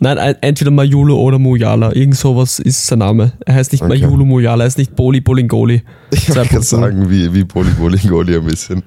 nein, 0.00 0.18
ein- 0.18 0.36
entweder 0.40 0.70
Majulu 0.70 1.14
oder 1.16 1.38
Mujala. 1.38 1.92
Irgend 1.94 2.16
sowas 2.16 2.58
ist 2.58 2.86
sein 2.86 2.98
Name. 3.00 3.32
Er 3.44 3.54
heißt 3.54 3.72
nicht 3.72 3.82
Okay. 3.82 4.00
Majulu 4.00 4.24
Mujala, 4.24 4.64
er 4.64 4.66
heißt 4.66 4.78
nicht 4.78 4.94
Boli 4.96 5.20
Bolingoli. 5.20 5.82
ich 6.10 6.26
gerade 6.26 6.62
sagen, 6.62 7.08
wie, 7.10 7.32
wie 7.34 7.44
Boli 7.44 7.70
Bolingoli 7.70 8.36
ein 8.36 8.44
bisschen. 8.44 8.82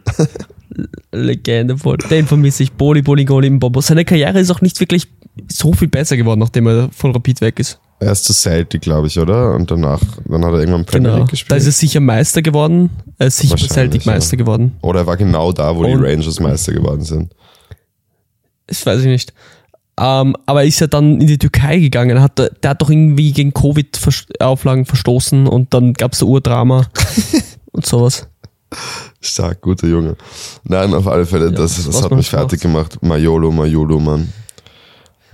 Legende 1.11 1.77
voll. 1.77 1.97
Den 1.97 2.27
vermisse 2.27 2.63
ich. 2.63 2.71
Boli 2.73 3.01
Bolingoli 3.01 3.47
im 3.47 3.59
Bobo. 3.59 3.81
Seine 3.81 4.05
Karriere 4.05 4.39
ist 4.39 4.51
auch 4.51 4.61
nicht 4.61 4.79
wirklich 4.79 5.07
so 5.51 5.73
viel 5.73 5.87
besser 5.87 6.15
geworden, 6.17 6.39
nachdem 6.39 6.67
er 6.67 6.89
von 6.91 7.11
Rapid 7.11 7.41
weg 7.41 7.59
ist. 7.59 7.79
Er 8.01 8.11
ist 8.13 8.23
zu 8.23 8.33
Celtic, 8.33 8.81
glaube 8.81 9.07
ich, 9.07 9.19
oder? 9.19 9.55
Und 9.55 9.69
danach, 9.71 9.99
dann 10.25 10.45
hat 10.45 10.53
er 10.53 10.59
irgendwann 10.59 10.85
Premier 10.85 11.09
Genau. 11.09 11.17
League 11.17 11.27
Da 11.27 11.31
gespielt. 11.31 11.59
ist 11.59 11.65
er 11.67 11.71
sicher 11.73 11.99
Meister 11.99 12.41
geworden. 12.41 12.89
Er 13.17 13.27
ist 13.27 13.37
sicher 13.39 13.55
bei 13.55 13.67
Celtic 13.67 14.05
Meister 14.05 14.37
geworden. 14.37 14.73
oder 14.81 15.01
er 15.01 15.07
war 15.07 15.17
genau 15.17 15.51
da, 15.51 15.75
wo 15.75 15.83
die 15.83 15.91
Und- 15.93 16.03
Rangers 16.03 16.39
Meister 16.39 16.71
geworden 16.71 17.01
sind. 17.01 17.33
Das 18.67 18.85
weiß 18.85 19.01
ich 19.01 19.07
nicht. 19.07 19.33
Ähm, 19.99 20.35
aber 20.45 20.61
er 20.61 20.67
ist 20.67 20.79
ja 20.79 20.87
dann 20.87 21.19
in 21.19 21.27
die 21.27 21.37
Türkei 21.37 21.77
gegangen. 21.79 22.21
Hat, 22.21 22.39
der 22.39 22.69
hat 22.69 22.81
doch 22.81 22.89
irgendwie 22.89 23.33
gegen 23.33 23.53
Covid-Auflagen 23.53 24.85
verstoßen 24.85 25.45
und 25.45 25.73
dann 25.73 25.93
gab 25.93 26.13
es 26.13 26.19
da 26.19 26.25
Urdrama 26.25 26.87
und 27.71 27.85
sowas. 27.85 28.27
Stark, 29.19 29.61
guter 29.61 29.87
Junge. 29.87 30.15
Nein, 30.63 30.93
auf 30.93 31.07
alle 31.07 31.25
Fälle, 31.25 31.51
das, 31.51 31.75
das 31.75 31.87
was 31.87 32.03
hat 32.03 32.11
mich 32.11 32.29
fertig 32.29 32.61
gemacht. 32.61 32.97
Majolo, 33.01 33.51
Majolo, 33.51 33.99
Mann. 33.99 34.31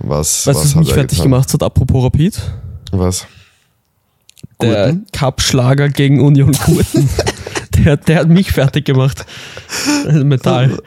Was, 0.00 0.46
Weißt 0.46 0.58
was 0.58 0.64
was 0.64 0.70
hat 0.74 0.80
mich 0.80 0.88
er 0.88 0.94
fertig 0.94 1.18
getan? 1.18 1.30
gemacht 1.30 1.52
hat, 1.52 1.62
apropos 1.62 2.04
Rapid? 2.04 2.40
Was? 2.90 3.26
Der? 4.60 4.96
Cup-Schlager 5.12 5.90
gegen 5.90 6.20
Union 6.20 6.52
Gurten. 6.52 7.08
der, 7.84 7.96
der 7.96 8.18
hat 8.20 8.28
mich 8.28 8.52
fertig 8.52 8.84
gemacht. 8.84 9.24
Also 10.06 10.24
Metall. 10.24 10.78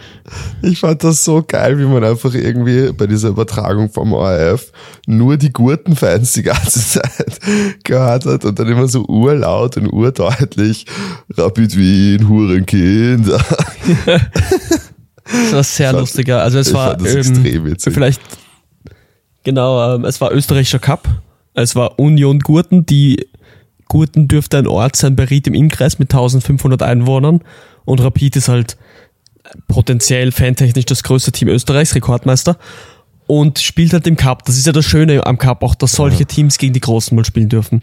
Ich 0.62 0.80
fand 0.80 1.04
das 1.04 1.24
so 1.24 1.44
geil, 1.46 1.78
wie 1.80 1.86
man 1.86 2.04
einfach 2.04 2.34
irgendwie 2.34 2.92
bei 2.94 3.08
dieser 3.08 3.30
Übertragung 3.30 3.90
vom 3.92 4.14
ORF 4.14 4.72
nur 5.08 5.38
die 5.38 5.52
Gurtenfans 5.52 6.34
die 6.34 6.44
ganze 6.44 6.80
Zeit 6.86 7.40
gehört 7.84 8.26
hat 8.26 8.46
und 8.46 8.58
dann 8.60 8.68
immer 8.68 8.88
so 8.88 9.06
urlaut 9.08 9.78
und 9.78 9.88
urdeutlich 9.88 10.86
Rapid 11.36 11.76
Wien, 11.78 12.28
Hurenkind. 12.30 13.28
Das 15.32 15.54
war 15.54 15.64
sehr 15.64 15.90
fand- 15.92 16.00
lustiger. 16.00 16.42
Also 16.42 16.58
es 16.58 16.74
war 16.74 17.00
ähm, 17.00 17.06
extrem 17.06 17.66
witzig. 17.66 17.94
vielleicht 17.94 18.20
genau, 19.44 19.96
ähm, 19.96 20.06
es 20.06 20.20
war 20.22 20.32
österreichischer 20.32 20.80
Cup. 20.80 21.08
Es 21.54 21.76
war 21.76 22.00
Union 22.00 22.40
Gurten, 22.40 22.86
die 22.86 23.28
Gurten 23.90 24.30
dürfte 24.30 24.58
ein 24.58 24.68
Ort 24.68 24.96
sein 24.96 25.18
bei 25.18 25.26
Ried 25.26 25.48
im 25.48 25.54
Innkreis 25.54 26.00
mit 26.00 26.14
1500 26.14 26.82
Einwohnern 26.82 27.42
und 27.84 28.02
Rapid 28.02 28.38
ist 28.38 28.48
halt 28.48 28.78
potenziell 29.68 30.32
fantechnisch 30.32 30.86
das 30.86 31.04
größte 31.04 31.34
Team 31.34 31.50
Österreichs, 31.50 31.96
Rekordmeister 31.96 32.58
und 33.28 33.60
spielt 33.60 33.94
halt 33.94 34.08
im 34.08 34.16
Cup. 34.16 34.46
Das 34.46 34.58
ist 34.58 34.66
ja 34.66 34.72
das 34.72 34.86
Schöne 34.86 35.26
am 35.26 35.38
Cup 35.38 35.64
auch, 35.64 35.76
dass 35.76 35.94
solche 35.94 36.26
Teams 36.26 36.58
gegen 36.58 36.74
die 36.74 36.80
Großen 36.80 37.16
mal 37.16 37.26
spielen 37.26 37.50
dürfen. 37.50 37.82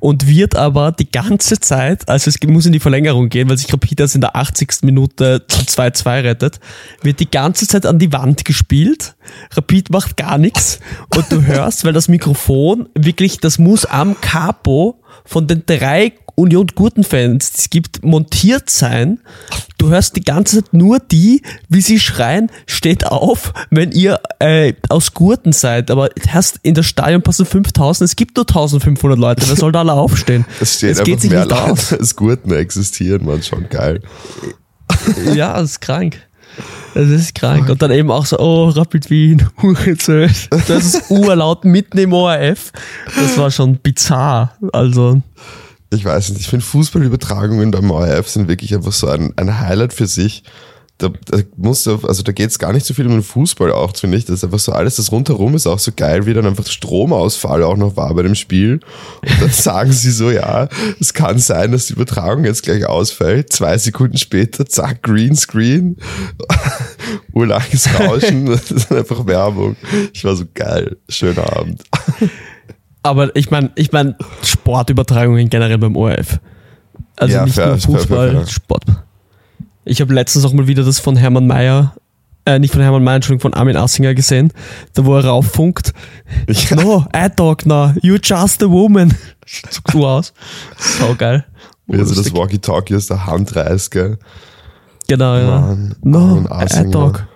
Und 0.00 0.26
wird 0.26 0.56
aber 0.56 0.92
die 0.92 1.10
ganze 1.10 1.60
Zeit, 1.60 2.08
also 2.08 2.30
es 2.30 2.36
muss 2.46 2.66
in 2.66 2.72
die 2.72 2.80
Verlängerung 2.80 3.28
gehen, 3.28 3.48
weil 3.48 3.58
sich 3.58 3.72
Rapid 3.72 4.00
erst 4.00 4.14
in 4.14 4.22
der 4.22 4.34
80. 4.34 4.82
Minute 4.82 5.44
zu 5.46 5.60
2-2 5.60 6.24
rettet, 6.24 6.60
wird 7.02 7.20
die 7.20 7.30
ganze 7.30 7.68
Zeit 7.68 7.86
an 7.86 7.98
die 7.98 8.12
Wand 8.12 8.44
gespielt. 8.44 9.14
Rapid 9.52 9.90
macht 9.90 10.16
gar 10.16 10.38
nichts 10.38 10.80
und 11.14 11.30
du 11.30 11.42
hörst, 11.44 11.84
weil 11.84 11.92
das 11.92 12.08
Mikrofon 12.08 12.88
wirklich, 12.94 13.38
das 13.38 13.58
muss 13.58 13.84
am 13.84 14.20
Capo 14.20 15.00
von 15.24 15.46
den 15.46 15.64
drei 15.66 16.12
Union 16.40 16.66
Gurten-Fans, 16.74 17.52
die 17.52 17.58
es 17.58 17.70
gibt, 17.70 18.04
montiert 18.04 18.70
sein. 18.70 19.20
Du 19.78 19.90
hörst 19.90 20.16
die 20.16 20.22
ganze 20.22 20.56
Zeit 20.56 20.72
nur 20.72 20.98
die, 20.98 21.42
wie 21.68 21.80
sie 21.80 22.00
schreien, 22.00 22.50
steht 22.66 23.06
auf, 23.06 23.52
wenn 23.70 23.92
ihr 23.92 24.20
äh, 24.38 24.74
aus 24.88 25.14
Gurten 25.14 25.52
seid. 25.52 25.90
Aber 25.90 26.08
hast 26.28 26.60
in 26.62 26.74
der 26.74 26.82
Stadion 26.82 27.22
passen 27.22 27.46
5000, 27.46 28.08
es 28.08 28.16
gibt 28.16 28.36
nur 28.36 28.46
1500 28.48 29.18
Leute, 29.18 29.48
wer 29.48 29.56
soll 29.56 29.72
da 29.72 29.80
alle 29.80 29.92
aufstehen? 29.92 30.44
es 30.60 30.76
steht 30.76 30.90
es 30.90 31.04
geht 31.04 31.20
sich 31.20 31.30
mehr 31.30 31.44
nicht 31.44 31.52
aus. 31.52 31.90
Leute 31.90 32.00
als 32.00 32.16
Gurten 32.16 32.52
existieren, 32.52 33.24
man, 33.24 33.42
schon 33.42 33.68
geil. 33.68 34.00
Ja, 35.34 35.54
das 35.60 35.72
ist 35.72 35.80
krank. 35.80 36.20
Das 36.94 37.08
ist 37.08 37.34
krank. 37.34 37.68
Und 37.68 37.80
dann 37.80 37.90
eben 37.92 38.10
auch 38.10 38.26
so, 38.26 38.38
oh, 38.38 38.68
Rapid 38.68 39.08
Wien, 39.10 39.48
Hurensohn. 39.62 40.30
Das 40.50 40.84
ist 40.84 41.10
urlaut 41.10 41.64
mitten 41.64 41.98
im 41.98 42.12
ORF. 42.12 42.72
Das 43.14 43.38
war 43.38 43.50
schon 43.50 43.76
bizarr. 43.76 44.56
Also, 44.72 45.22
Ich 45.92 46.04
weiß 46.04 46.30
nicht, 46.30 46.40
ich 46.40 46.48
finde 46.48 46.64
Fußballübertragungen 46.64 47.72
beim 47.72 47.90
ORF 47.90 48.28
sind 48.28 48.48
wirklich 48.48 48.74
einfach 48.74 48.92
so 48.92 49.08
ein, 49.08 49.32
ein 49.36 49.58
Highlight 49.58 49.92
für 49.92 50.06
sich. 50.06 50.44
Da, 50.98 51.08
da 51.08 51.38
musst 51.56 51.86
du, 51.86 51.98
also 52.06 52.22
da 52.22 52.30
geht 52.30 52.50
es 52.50 52.58
gar 52.58 52.74
nicht 52.74 52.84
so 52.84 52.92
viel 52.92 53.06
um 53.06 53.12
den 53.12 53.22
Fußball 53.22 53.72
auch, 53.72 53.96
finde 53.96 54.18
ich. 54.18 54.26
Das 54.26 54.36
ist 54.36 54.44
einfach 54.44 54.58
so 54.58 54.72
alles, 54.72 54.96
das 54.96 55.10
rundherum 55.10 55.54
ist 55.54 55.66
auch 55.66 55.78
so 55.78 55.92
geil, 55.96 56.26
wie 56.26 56.34
dann 56.34 56.46
einfach 56.46 56.66
Stromausfall 56.66 57.62
auch 57.62 57.78
noch 57.78 57.96
war 57.96 58.14
bei 58.14 58.22
dem 58.22 58.34
Spiel. 58.34 58.80
Und 59.22 59.40
dann 59.40 59.50
sagen 59.50 59.92
sie 59.92 60.10
so, 60.10 60.30
ja, 60.30 60.68
es 61.00 61.14
kann 61.14 61.38
sein, 61.38 61.72
dass 61.72 61.86
die 61.86 61.94
Übertragung 61.94 62.44
jetzt 62.44 62.62
gleich 62.62 62.84
ausfällt. 62.84 63.50
Zwei 63.50 63.78
Sekunden 63.78 64.18
später, 64.18 64.66
zack, 64.66 65.02
Greenscreen. 65.02 65.96
Urlanges 67.32 67.88
Rauschen. 67.98 68.46
Das 68.50 68.70
ist 68.70 68.92
einfach 68.92 69.26
Werbung. 69.26 69.76
Ich 70.12 70.22
war 70.24 70.36
so 70.36 70.44
geil. 70.52 70.98
Schöner 71.08 71.56
Abend. 71.56 71.82
Aber 73.02 73.34
ich 73.36 73.50
meine, 73.50 73.70
ich 73.74 73.92
mein, 73.92 74.14
Sportübertragungen 74.42 75.48
generell 75.48 75.78
beim 75.78 75.96
ORF. 75.96 76.38
Also 77.16 77.34
Ja, 77.34 77.44
nicht 77.44 77.54
fair, 77.54 77.68
nur 77.68 77.78
Fußball, 77.78 78.30
fair, 78.30 78.40
fair. 78.40 78.46
Sport. 78.46 78.84
Ich 79.84 80.00
habe 80.00 80.12
letztens 80.14 80.44
auch 80.44 80.52
mal 80.52 80.66
wieder 80.66 80.84
das 80.84 80.98
von 80.98 81.16
Hermann 81.16 81.46
Mayer, 81.46 81.94
äh, 82.44 82.58
nicht 82.58 82.72
von 82.72 82.82
Hermann 82.82 83.02
Mayer, 83.02 83.16
Entschuldigung, 83.16 83.52
von 83.52 83.54
Armin 83.54 83.76
Assinger 83.76 84.14
gesehen, 84.14 84.52
da 84.94 85.04
wo 85.04 85.16
er 85.16 85.24
rauffunkt. 85.24 85.92
Ja. 86.48 86.76
No, 86.76 87.06
I 87.14 87.28
talk 87.34 87.66
now, 87.66 87.92
you 88.02 88.16
just 88.22 88.62
a 88.62 88.70
woman. 88.70 89.14
So 89.52 89.80
so 89.90 90.06
aus. 90.06 90.32
So 90.78 91.16
geil. 91.16 91.44
Wie 91.88 91.98
er 91.98 92.06
so 92.06 92.14
das. 92.14 92.32
Walkie-Talkie 92.32 92.94
aus 92.94 93.06
der 93.08 93.26
Hand 93.26 93.56
reißt, 93.56 93.90
gell? 93.90 94.16
Genau, 95.08 95.36
ja. 95.36 95.60
Mann, 95.60 95.96
no, 96.02 96.46
Armin 96.48 96.88
I 96.88 96.90
talk. 96.92 97.26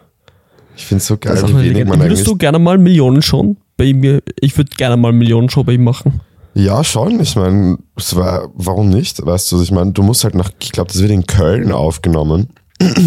Ich 0.76 0.86
finde 0.86 0.98
es 1.00 1.08
so 1.08 1.16
geil, 1.16 1.42
wie 1.48 1.70
wenig 1.70 1.86
man 1.86 1.98
Würdest 1.98 2.20
eigentlich. 2.20 2.24
du 2.24 2.36
gerne 2.36 2.60
mal 2.60 2.78
Millionen 2.78 3.20
schon 3.20 3.56
bei 3.76 3.84
ihm? 3.84 4.20
Ich 4.40 4.56
würde 4.56 4.70
gerne 4.76 4.96
mal 4.96 5.12
Millionen 5.12 5.50
schon 5.50 5.64
bei 5.66 5.72
ihm 5.72 5.84
machen. 5.84 6.20
Ja, 6.54 6.84
schon. 6.84 7.18
Ich 7.20 7.34
meine, 7.34 7.78
es 7.96 8.14
war, 8.14 8.48
warum 8.54 8.88
nicht? 8.88 9.24
Weißt 9.24 9.50
du, 9.52 9.60
ich 9.62 9.72
meine, 9.72 9.92
du 9.92 10.02
musst 10.02 10.22
halt 10.24 10.34
nach, 10.36 10.50
ich 10.62 10.70
glaube, 10.72 10.92
das 10.92 11.00
wird 11.02 11.10
in 11.10 11.26
Köln 11.26 11.72
aufgenommen. 11.72 12.48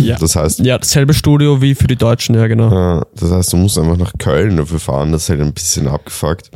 Ja. 0.01 0.17
Das 0.17 0.35
heißt, 0.35 0.59
Ja, 0.59 0.77
dasselbe 0.77 1.13
Studio 1.13 1.61
wie 1.61 1.75
für 1.75 1.87
die 1.87 1.95
Deutschen, 1.97 2.35
ja 2.35 2.47
genau. 2.47 2.99
äh, 2.99 3.01
das 3.15 3.31
heißt, 3.31 3.53
du 3.53 3.57
musst 3.57 3.77
einfach 3.77 3.97
nach 3.97 4.13
Köln 4.17 4.57
dafür 4.57 4.79
fahren. 4.79 5.11
Das 5.11 5.23
ist 5.23 5.29
halt 5.29 5.41
ein 5.41 5.53
bisschen 5.53 5.87
abgefuckt. 5.87 6.51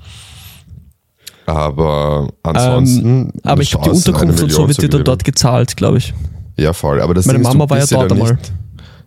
Aber 1.46 2.30
ansonsten. 2.44 3.06
Ähm, 3.08 3.32
aber 3.44 3.62
ich 3.62 3.72
glaube, 3.72 3.90
die 3.90 3.96
Unterkunft 3.96 4.42
und 4.42 4.52
so 4.52 4.68
wird 4.68 4.82
dir 4.82 4.90
dann 4.90 5.04
dort 5.04 5.24
gezahlt, 5.24 5.76
glaube 5.76 5.98
ich. 5.98 6.14
Ja, 6.58 6.74
voll. 6.74 7.02
Aber 7.02 7.14
das 7.14 7.26
Meine 7.26 7.40
ist, 7.40 7.48
Mama 7.48 7.70
war 7.70 7.80
ja 7.80 7.86
dort 7.90 8.12
einmal. 8.12 8.34
nicht, 8.34 8.54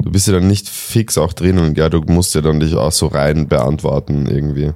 Du 0.02 0.10
bist 0.10 0.26
ja 0.26 0.34
dann 0.34 0.48
nicht 0.48 0.68
fix 0.68 1.16
auch 1.16 1.32
drinnen, 1.32 1.74
ja. 1.76 1.88
Du 1.88 2.00
musst 2.06 2.34
ja 2.34 2.40
dann 2.40 2.60
dich 2.60 2.74
auch 2.74 2.92
so 2.92 3.06
rein 3.06 3.48
beantworten 3.48 4.26
irgendwie. 4.26 4.72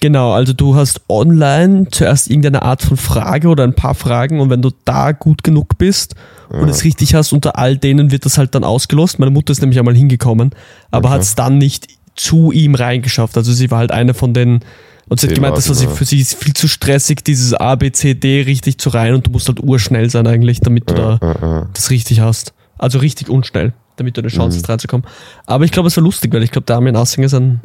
Genau, 0.00 0.32
also 0.32 0.52
du 0.54 0.76
hast 0.76 1.02
online 1.08 1.86
zuerst 1.90 2.30
irgendeine 2.30 2.62
Art 2.62 2.80
von 2.82 2.96
Frage 2.96 3.48
oder 3.48 3.64
ein 3.64 3.74
paar 3.74 3.94
Fragen 3.94 4.40
und 4.40 4.48
wenn 4.48 4.62
du 4.62 4.70
da 4.86 5.12
gut 5.12 5.44
genug 5.44 5.76
bist 5.76 6.14
und 6.48 6.68
es 6.70 6.84
richtig 6.84 7.14
hast, 7.14 7.32
unter 7.32 7.58
all 7.58 7.76
denen 7.76 8.10
wird 8.10 8.24
das 8.24 8.38
halt 8.38 8.54
dann 8.54 8.64
ausgelost. 8.64 9.18
Meine 9.18 9.30
Mutter 9.30 9.52
ist 9.52 9.60
nämlich 9.60 9.78
einmal 9.78 9.94
hingekommen, 9.94 10.50
aber 10.90 11.08
Okay. 11.08 11.14
hat 11.16 11.22
es 11.22 11.34
dann 11.34 11.58
nicht 11.58 11.86
zu 12.16 12.50
ihm 12.50 12.74
reingeschafft. 12.74 13.36
Also 13.36 13.52
sie 13.52 13.70
war 13.70 13.78
halt 13.78 13.92
eine 13.92 14.14
von 14.14 14.32
den 14.34 14.60
und 15.08 15.20
sie 15.20 15.26
hat 15.28 15.34
gemeint, 15.34 15.56
das 15.56 15.68
war 15.68 15.74
sie, 15.76 15.84
ja. 15.84 15.90
für 15.90 16.04
sie 16.04 16.18
ist 16.18 16.34
viel 16.42 16.54
zu 16.54 16.66
stressig, 16.68 17.22
dieses 17.24 17.52
A, 17.54 17.74
B, 17.74 17.92
C, 17.92 18.14
D 18.14 18.42
richtig 18.42 18.78
zu 18.78 18.88
rein 18.90 19.12
und 19.14 19.26
du 19.26 19.30
musst 19.30 19.48
halt 19.48 19.60
urschnell 19.60 20.08
sein 20.08 20.26
eigentlich, 20.26 20.60
damit 20.60 20.88
du 20.88 20.94
da 20.94 21.18
Äh, 21.20 21.60
äh. 21.60 21.64
das 21.74 21.90
richtig 21.90 22.20
hast. 22.20 22.54
Also 22.78 22.98
richtig 23.00 23.28
unschnell, 23.28 23.74
damit 23.96 24.16
du 24.16 24.22
eine 24.22 24.28
Chance 24.28 24.56
Mhm. 24.56 24.62
hast 24.62 24.68
reinzukommen. 24.70 25.06
Aber 25.46 25.64
ich 25.64 25.72
glaube, 25.72 25.88
es 25.88 25.96
war 25.96 26.04
lustig, 26.04 26.32
weil 26.32 26.42
ich 26.42 26.50
glaube, 26.52 26.64
der 26.64 26.76
Armin 26.76 26.96
Assinger 26.96 27.26
ist 27.26 27.34
ein, 27.34 27.60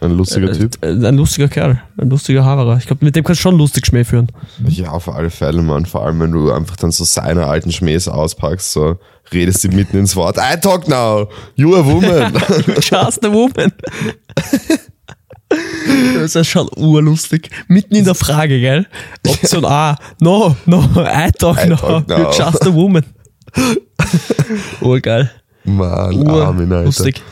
Ein 0.00 0.12
lustiger 0.12 0.50
äh, 0.50 0.58
Typ. 0.58 0.84
äh, 0.84 0.88
ein 0.88 1.16
lustiger 1.16 1.48
Kerl, 1.48 1.80
ein 1.96 2.10
lustiger 2.10 2.44
Haverer. 2.44 2.76
Ich 2.78 2.86
glaube, 2.86 3.04
mit 3.04 3.16
dem 3.16 3.24
kannst 3.24 3.40
du 3.40 3.42
schon 3.42 3.56
lustig 3.58 3.86
Schmäh 3.86 4.04
führen. 4.04 4.30
Ja, 4.68 4.90
auf 4.90 5.08
alle 5.08 5.30
Fälle, 5.30 5.62
Mann. 5.62 5.86
Vor 5.86 6.04
allem, 6.04 6.20
wenn 6.20 6.32
du 6.32 6.52
einfach 6.52 6.76
dann 6.76 6.90
so 6.92 7.04
seine 7.04 7.46
alten 7.46 7.72
Schmähs 7.72 8.06
auspackst, 8.08 8.72
so 8.72 8.98
redest 9.32 9.64
du 9.64 9.68
mitten 9.68 9.98
ins 9.98 10.14
Wort. 10.16 10.36
I 10.38 10.56
talk 10.60 10.86
now, 10.88 11.28
you 11.54 11.74
a 11.74 11.84
woman. 11.84 12.32
Just 12.80 13.24
a 13.24 13.32
woman. 13.32 13.72
Das 16.20 16.34
ist 16.34 16.48
schon 16.48 16.68
urlustig. 16.76 17.50
Mitten 17.68 17.94
in 17.94 18.04
der 18.04 18.14
Frage, 18.16 18.58
gell? 18.60 18.86
Option 19.26 19.64
A. 19.64 19.96
No, 20.20 20.56
no, 20.66 20.82
I 20.96 21.30
talk 21.38 21.64
I 21.64 21.68
now. 21.68 21.76
talk 21.76 22.08
now. 22.08 22.16
You're 22.16 22.32
just 22.36 22.66
a 22.66 22.74
woman. 22.74 23.04
Urgeil. 24.80 25.30
Mann, 25.64 26.28
Armin, 26.28 26.72
Alter. 26.72 26.80
Urlustig. 26.80 27.22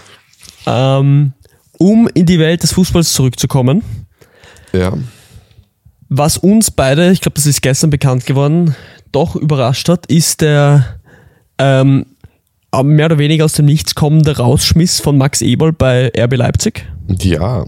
Ähm, 0.67 1.33
um 1.79 2.09
in 2.15 2.27
die 2.27 2.39
Welt 2.39 2.63
des 2.63 2.73
Fußballs 2.73 3.13
zurückzukommen, 3.13 3.83
Ja. 4.73 4.93
was 6.09 6.37
uns 6.39 6.71
beide, 6.71 7.11
ich 7.11 7.21
glaube, 7.21 7.35
das 7.37 7.47
ist 7.47 7.63
gestern 7.63 7.91
bekannt 7.91 8.27
geworden, 8.27 8.75
doch 9.13 9.37
überrascht 9.37 9.89
hat, 9.89 10.07
ist 10.07 10.41
der 10.41 10.97
ähm, 11.59 12.07
mehr 12.83 13.07
oder 13.07 13.19
weniger 13.19 13.45
aus 13.45 13.53
dem 13.53 13.67
Nichts 13.67 13.95
kommende 13.95 14.37
Rausschmiss 14.39 15.01
von 15.01 15.17
Max 15.17 15.41
Eberl 15.43 15.73
bei 15.73 16.11
RB 16.17 16.37
Leipzig. 16.37 16.87
Ja. 17.21 17.65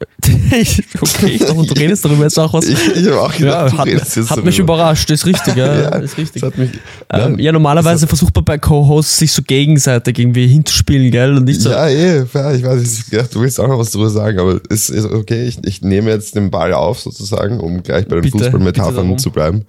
okay, 1.00 1.30
ich 1.30 1.40
dachte, 1.40 1.54
du 1.54 1.74
redest 1.74 2.04
darüber 2.04 2.24
jetzt 2.24 2.38
auch 2.38 2.52
was. 2.54 2.66
Ich, 2.66 2.96
ich 2.96 3.06
habe 3.06 3.20
auch 3.20 3.36
gedacht, 3.36 3.40
ja, 3.40 3.68
du 3.68 3.78
hat, 3.78 3.86
redest 3.86 4.16
jetzt 4.16 4.30
hat 4.30 4.44
mich 4.44 4.58
überrascht, 4.58 5.10
ist 5.10 5.26
richtig, 5.26 5.56
ja. 5.56 5.70
Ja, 5.80 5.88
ist 5.98 6.16
richtig. 6.16 6.42
Mich, 6.56 6.70
Ähm, 7.12 7.38
ja, 7.38 7.52
normalerweise 7.52 8.06
versucht 8.06 8.34
man 8.34 8.44
bei 8.44 8.58
Co-Hosts 8.58 9.18
sich 9.18 9.32
so 9.32 9.42
gegenseitig 9.42 10.18
irgendwie 10.18 10.46
hinzuspielen, 10.46 11.10
gell? 11.10 11.36
Und 11.36 11.44
nicht 11.44 11.60
so, 11.60 11.70
Ja, 11.70 11.88
eh, 11.88 12.24
ja, 12.32 12.52
ich 12.52 12.62
weiß, 12.62 12.82
ich 12.82 13.10
dachte, 13.10 13.34
du 13.34 13.40
willst 13.42 13.60
auch 13.60 13.68
noch 13.68 13.78
was 13.78 13.90
drüber 13.90 14.08
sagen, 14.08 14.38
aber 14.38 14.60
es 14.70 14.88
ist 14.88 15.04
okay, 15.04 15.46
ich, 15.46 15.58
ich 15.64 15.82
nehme 15.82 16.10
jetzt 16.10 16.34
den 16.34 16.50
Ball 16.50 16.72
auf 16.72 17.00
sozusagen, 17.00 17.60
um 17.60 17.82
gleich 17.82 18.08
bei 18.08 18.20
den 18.20 18.30
Fußballmetaphern 18.30 19.18
zu 19.18 19.30
bleiben. 19.30 19.64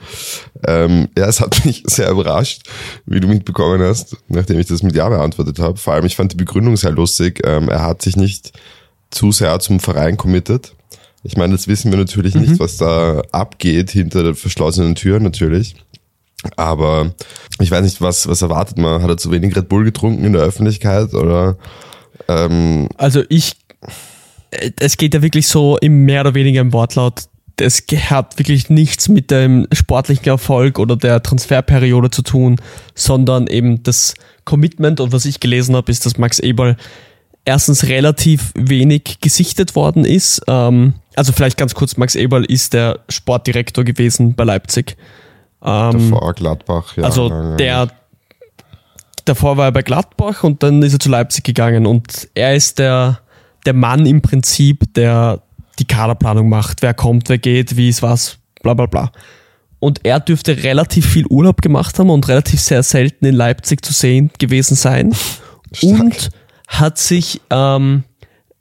Ähm, 0.65 1.09
ja, 1.17 1.27
es 1.27 1.41
hat 1.41 1.65
mich 1.65 1.83
sehr 1.87 2.09
überrascht, 2.09 2.63
wie 3.05 3.19
du 3.19 3.27
mitbekommen 3.27 3.81
hast, 3.81 4.15
nachdem 4.29 4.59
ich 4.59 4.67
das 4.67 4.83
mit 4.83 4.95
Ja 4.95 5.09
beantwortet 5.09 5.59
habe. 5.59 5.77
Vor 5.77 5.93
allem, 5.93 6.05
ich 6.05 6.15
fand 6.15 6.31
die 6.33 6.37
Begründung 6.37 6.77
sehr 6.77 6.91
lustig. 6.91 7.41
Ähm, 7.45 7.69
er 7.69 7.83
hat 7.83 8.01
sich 8.01 8.15
nicht 8.15 8.53
zu 9.11 9.31
sehr 9.31 9.59
zum 9.59 9.79
Verein 9.79 10.17
committed. 10.17 10.73
Ich 11.23 11.37
meine, 11.37 11.53
das 11.53 11.67
wissen 11.67 11.91
wir 11.91 11.99
natürlich 11.99 12.33
nicht, 12.33 12.59
was 12.59 12.77
da 12.77 13.21
abgeht 13.31 13.91
hinter 13.91 14.33
verschlossenen 14.33 14.95
Türen 14.95 15.23
natürlich. 15.23 15.75
Aber 16.55 17.13
ich 17.59 17.69
weiß 17.69 17.83
nicht, 17.83 18.01
was, 18.01 18.27
was 18.27 18.41
erwartet 18.41 18.77
man? 18.77 19.03
Hat 19.03 19.09
er 19.09 19.17
zu 19.17 19.31
wenig 19.31 19.55
Red 19.55 19.69
Bull 19.69 19.83
getrunken 19.83 20.25
in 20.25 20.33
der 20.33 20.41
Öffentlichkeit 20.41 21.13
oder 21.13 21.57
ähm, 22.27 22.87
Also 22.97 23.23
ich, 23.29 23.53
äh, 24.49 24.71
es 24.79 24.97
geht 24.97 25.13
ja 25.13 25.21
wirklich 25.21 25.47
so 25.47 25.77
im 25.77 26.05
mehr 26.05 26.21
oder 26.21 26.33
weniger 26.33 26.61
im 26.61 26.73
Wortlaut. 26.73 27.25
Es 27.57 27.83
hat 28.09 28.39
wirklich 28.39 28.71
nichts 28.71 29.07
mit 29.07 29.29
dem 29.29 29.67
sportlichen 29.71 30.25
Erfolg 30.25 30.79
oder 30.79 30.95
der 30.95 31.21
Transferperiode 31.21 32.09
zu 32.09 32.23
tun, 32.23 32.55
sondern 32.95 33.45
eben 33.45 33.83
das 33.83 34.15
Commitment. 34.45 34.99
Und 34.99 35.11
was 35.11 35.25
ich 35.25 35.39
gelesen 35.39 35.75
habe, 35.75 35.91
ist, 35.91 36.07
dass 36.07 36.17
Max 36.17 36.39
Eberl 36.39 36.75
erstens 37.45 37.87
relativ 37.87 38.51
wenig 38.55 39.19
gesichtet 39.21 39.75
worden 39.75 40.05
ist. 40.05 40.41
Ähm, 40.47 40.93
also 41.15 41.31
vielleicht 41.31 41.57
ganz 41.57 41.73
kurz, 41.73 41.97
Max 41.97 42.15
Eberl 42.15 42.45
ist 42.45 42.73
der 42.73 42.99
Sportdirektor 43.09 43.83
gewesen 43.83 44.35
bei 44.35 44.43
Leipzig. 44.43 44.97
Ähm, 45.63 46.11
davor 46.11 46.33
Gladbach? 46.33 46.97
Ja, 46.97 47.03
also 47.03 47.55
der 47.55 47.89
davor 49.25 49.57
war 49.57 49.65
er 49.65 49.71
bei 49.71 49.81
Gladbach 49.81 50.43
und 50.43 50.63
dann 50.63 50.81
ist 50.81 50.93
er 50.93 50.99
zu 50.99 51.09
Leipzig 51.09 51.43
gegangen 51.43 51.85
und 51.85 52.29
er 52.33 52.55
ist 52.55 52.79
der, 52.79 53.19
der 53.65 53.73
Mann 53.73 54.05
im 54.05 54.21
Prinzip, 54.21 54.93
der 54.93 55.41
die 55.79 55.85
Kaderplanung 55.85 56.49
macht, 56.49 56.81
wer 56.81 56.93
kommt, 56.93 57.29
wer 57.29 57.37
geht, 57.37 57.77
wie 57.77 57.89
ist 57.89 58.01
was, 58.01 58.37
bla 58.61 58.73
bla 58.73 58.85
bla. 58.85 59.11
Und 59.79 60.05
er 60.05 60.19
dürfte 60.19 60.63
relativ 60.63 61.07
viel 61.07 61.25
Urlaub 61.27 61.61
gemacht 61.61 61.97
haben 61.97 62.11
und 62.11 62.27
relativ 62.27 62.59
sehr 62.59 62.83
selten 62.83 63.25
in 63.25 63.33
Leipzig 63.33 63.83
zu 63.83 63.93
sehen 63.93 64.29
gewesen 64.37 64.75
sein. 64.75 65.15
Stark. 65.73 65.99
Und 65.99 66.29
hat 66.71 66.97
sich 66.97 67.41
ähm, 67.49 68.03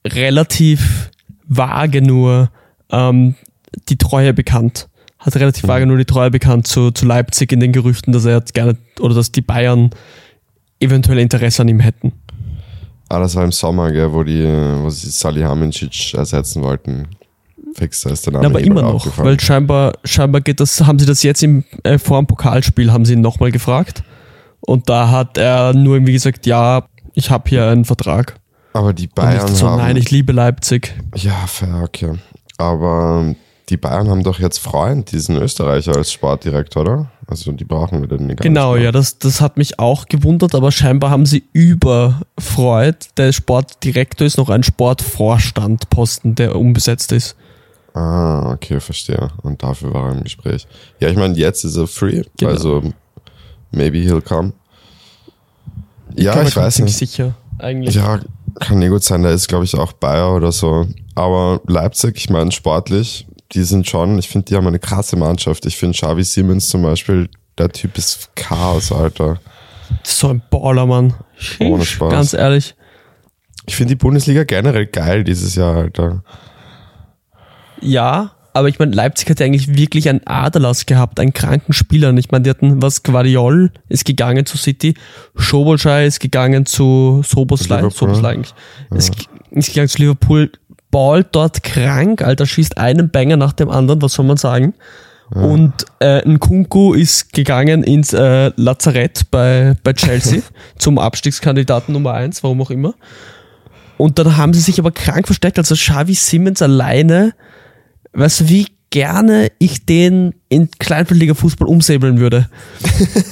relativ 0.07 1.11
vage 1.47 2.03
nur 2.03 2.51
ähm, 2.91 3.35
die 3.89 3.97
Treue 3.97 4.35
bekannt. 4.35 4.89
Hat 5.19 5.37
relativ 5.37 5.67
vage 5.69 5.87
nur 5.87 5.97
die 5.97 6.05
Treue 6.05 6.31
bekannt 6.31 6.67
zu, 6.67 6.91
zu 6.91 7.07
Leipzig 7.07 7.53
in 7.53 7.61
den 7.61 7.73
Gerüchten, 7.73 8.13
dass 8.13 8.25
er 8.25 8.37
jetzt 8.37 8.55
gerne 8.55 8.77
oder 8.99 9.15
dass 9.15 9.33
die 9.33 9.43
Bayern 9.43 9.91
eventuell 10.81 11.19
Interesse 11.19 11.63
an 11.63 11.69
ihm 11.69 11.81
hätten. 11.81 12.13
Ah, 13.09 13.19
das 13.21 13.35
war 13.35 13.45
im 13.45 13.53
Sommer, 13.53 13.91
gell, 13.93 14.13
wo 14.13 14.23
die, 14.23 14.45
wo 14.45 14.89
sie 14.89 15.11
Salihamidzic 15.11 16.15
ersetzen 16.15 16.63
wollten. 16.63 17.09
Fix, 17.75 18.01
da 18.01 18.11
ist 18.11 18.27
der 18.27 18.33
Name 18.33 18.45
Ja, 18.45 18.51
aber 18.51 18.61
immer 18.61 18.83
noch, 18.83 19.19
weil 19.19 19.39
scheinbar, 19.39 19.93
scheinbar 20.05 20.41
geht 20.41 20.61
das, 20.61 20.81
haben 20.81 20.99
sie 20.99 21.07
das 21.07 21.23
jetzt 21.23 21.43
im, 21.43 21.65
äh, 21.85 21.99
vor 21.99 22.19
dem 22.19 22.27
Pokalspiel, 22.27 22.93
haben 22.93 23.05
sie 23.05 23.13
ihn 23.13 23.21
nochmal 23.21 23.53
gefragt. 23.53 24.03
Und 24.61 24.89
da 24.89 25.11
hat 25.11 25.39
er 25.39 25.75
nur 25.75 25.97
irgendwie 25.97 26.13
gesagt, 26.13 26.47
ja, 26.47 26.85
ich 27.15 27.31
habe 27.31 27.49
hier 27.49 27.67
einen 27.67 27.85
Vertrag. 27.85 28.37
aber 28.73 28.93
die 28.93 29.07
Und 29.07 29.15
Bayern 29.15 29.45
nicht 29.47 29.57
so, 29.57 29.69
haben, 29.69 29.79
nein, 29.79 29.97
ich 29.97 30.11
liebe 30.11 30.33
Leipzig. 30.33 30.95
ja, 31.17 31.47
fair, 31.47 31.81
okay. 31.85 32.15
Aber 32.59 33.35
die 33.69 33.77
Bayern 33.77 34.09
haben 34.09 34.23
doch 34.25 34.39
jetzt 34.41 34.59
Freund, 34.59 35.13
diesen 35.13 35.37
Österreicher 35.37 35.97
als 35.97 36.13
Sportdirektor, 36.13 36.83
oder? 36.83 37.11
Also 37.27 37.53
die 37.53 37.65
brauchen 37.65 38.01
wir 38.01 38.09
denn 38.09 38.27
gar 38.29 38.35
Genau, 38.37 38.75
nicht. 38.75 38.83
ja, 38.85 38.91
das, 38.93 39.19
das 39.19 39.41
hat 39.41 39.57
mich 39.57 39.79
auch 39.79 40.07
gewundert, 40.07 40.55
aber 40.57 40.73
scheinbar 40.73 41.11
haben 41.11 41.25
sie 41.27 41.45
über 41.53 42.21
Freud, 42.39 42.97
der 43.17 43.33
Sportdirektor 43.33 44.27
ist 44.27 44.37
noch 44.39 44.49
ein 44.51 44.65
Sportvorstandposten, 44.65 46.35
der 46.35 46.57
unbesetzt 46.57 47.13
ist. 47.13 47.37
Ah, 47.95 48.53
okay, 48.53 48.81
verstehe. 48.81 49.29
Und 49.43 49.63
dafür 49.63 49.93
war 49.95 50.07
er 50.09 50.13
im 50.17 50.23
Gespräch. 50.25 50.67
Ja, 51.01 51.09
ich 51.09 51.17
meine, 51.17 51.35
jetzt 51.37 51.65
ist 51.65 51.77
er 51.77 51.87
free, 51.87 52.23
Genau. 52.39 52.51
also 52.53 52.83
maybe 53.73 53.99
he'll 53.99 54.21
come. 54.21 54.53
Ja, 56.17 56.37
mir 56.37 56.49
ich 56.49 56.57
weiß 56.57 56.81
nicht. 56.81 56.97
sicher, 56.97 57.35
eigentlich. 57.59 57.95
Ja, 57.95 58.21
kann 58.59 58.79
nicht 58.79 58.91
gut 58.91 59.05
sein, 59.05 59.23
der 59.23 59.33
ist, 59.33 59.49
glaube 59.49 59.65
ich, 59.65 59.77
auch 59.77 59.93
Bayer 59.93 60.35
oder 60.35 60.53
so. 60.53 60.87
Aber 61.15 61.61
Leipzig, 61.67 62.17
ich 62.17 62.31
meine, 62.31 62.53
sportlich, 62.53 63.27
die 63.53 63.63
sind 63.63 63.89
schon, 63.89 64.19
ich 64.19 64.29
finde, 64.29 64.47
die 64.47 64.57
haben 64.57 64.67
eine 64.67 64.79
krasse 64.79 65.17
Mannschaft. 65.17 65.67
Ich 65.67 65.77
finde 65.77 65.97
Xavi 65.97 66.25
Siemens 66.25 66.69
zum 66.69 66.83
Beispiel, 66.83 67.29
der 67.59 67.71
Typ 67.71 67.99
ist 67.99 68.31
Chaos, 68.37 68.93
Alter. 68.93 69.39
So 70.03 70.29
ein 70.29 70.43
Baller, 70.51 70.87
Mann. 70.87 71.15
Ohne 71.59 71.85
Spaß. 71.85 72.13
Ganz 72.13 72.33
ehrlich. 72.33 72.75
Ich 73.67 73.77
finde 73.77 73.95
die 73.95 73.97
Bundesliga 73.97 74.45
generell 74.45 74.87
geil 74.87 75.25
dieses 75.25 75.55
Jahr, 75.55 75.77
Alter. 75.77 76.23
Ja, 77.81 78.33
aber 78.53 78.69
ich 78.69 78.79
meine, 78.79 78.95
Leipzig 78.95 79.31
hat 79.31 79.41
ja 79.41 79.47
eigentlich 79.47 79.77
wirklich 79.77 80.09
einen 80.09 80.27
Aderlass 80.27 80.87
gehabt, 80.87 81.21
einen 81.21 81.33
kranken 81.33 81.73
Spieler. 81.73 82.13
Ich 82.17 82.31
meine, 82.31 82.43
die 82.43 82.51
hatten 82.51 82.83
was, 82.83 83.03
Guardiol 83.03 83.71
ist 83.89 84.05
gegangen 84.05 84.47
zu 84.47 84.57
City, 84.57 84.95
Schobolschei 85.37 86.07
ist 86.07 86.21
gegangen 86.21 86.67
zu 86.67 87.23
Soboslai. 87.25 87.89
Soboslai 87.91 88.33
eigentlich. 88.33 88.55
Ist, 88.93 89.13
ist 89.51 89.69
gegangen 89.69 89.89
zu 89.89 89.99
Liverpool, 89.99 90.51
Ball 90.91 91.25
dort 91.25 91.63
krank, 91.63 92.23
Alter, 92.23 92.47
schießt 92.47 92.77
einen 92.79 93.11
Banger 93.11 93.37
nach 93.37 93.53
dem 93.53 93.71
anderen, 93.71 94.03
was 94.03 94.15
soll 94.15 94.27
man 94.27 94.37
sagen? 94.37 94.75
Und 95.33 95.85
äh, 96.01 96.29
Nkunku 96.29 96.93
ist 96.93 97.33
gegangen 97.33 97.85
ins 97.85 98.13
äh, 98.13 98.51
Lazarett 98.57 99.31
bei, 99.31 99.77
bei 99.85 99.93
Chelsea 99.93 100.43
zum 100.79 100.99
Abstiegskandidaten 100.99 101.93
Nummer 101.93 102.15
eins, 102.15 102.43
warum 102.43 102.61
auch 102.63 102.71
immer. 102.71 102.95
Und 103.97 104.19
dann 104.19 104.37
haben 104.37 104.55
sie 104.55 104.61
sich 104.61 104.81
aber 104.81 104.91
krank 104.91 105.27
versteckt, 105.27 105.59
also 105.59 105.77
Xavi 105.77 106.15
Simmons 106.15 106.63
alleine 106.63 107.35
weißt 108.13 108.41
du, 108.41 108.49
wie 108.49 108.67
gerne 108.91 109.51
ich 109.59 109.87
den 109.87 110.35
in 110.49 110.71
Kleinfeldliga 110.79 111.35
Fußball 111.35 111.69
umsäbeln 111.69 112.19
würde. 112.19 112.49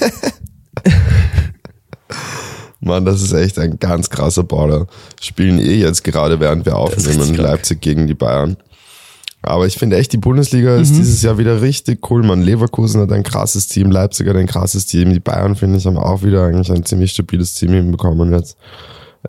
Mann, 2.81 3.03
das 3.03 3.21
ist 3.21 3.33
echt 3.33 3.59
ein 3.59 3.77
ganz 3.77 4.09
krasser 4.09 4.43
Baller. 4.43 4.87
Spielen 5.21 5.59
eh 5.59 5.75
jetzt 5.75 6.03
gerade, 6.03 6.39
während 6.39 6.65
wir 6.65 6.77
aufnehmen. 6.77 7.35
Leipzig 7.35 7.81
gegen 7.81 8.07
die 8.07 8.13
Bayern. 8.13 8.55
Aber 9.41 9.67
ich 9.67 9.75
finde 9.77 9.97
echt, 9.97 10.11
die 10.13 10.17
Bundesliga 10.17 10.75
Mhm. 10.75 10.81
ist 10.81 10.95
dieses 10.95 11.21
Jahr 11.21 11.37
wieder 11.37 11.61
richtig 11.61 12.09
cool. 12.09 12.23
Man, 12.23 12.41
Leverkusen 12.41 13.01
hat 13.01 13.11
ein 13.11 13.23
krasses 13.23 13.67
Team, 13.67 13.91
Leipzig 13.91 14.27
hat 14.27 14.35
ein 14.35 14.47
krasses 14.47 14.85
Team. 14.85 15.11
Die 15.13 15.19
Bayern, 15.19 15.55
finde 15.55 15.77
ich, 15.77 15.85
haben 15.85 15.97
auch 15.97 16.23
wieder 16.23 16.45
eigentlich 16.45 16.71
ein 16.71 16.83
ziemlich 16.85 17.11
stabiles 17.11 17.53
Team 17.53 17.71
hinbekommen 17.71 18.31
jetzt. 18.33 18.57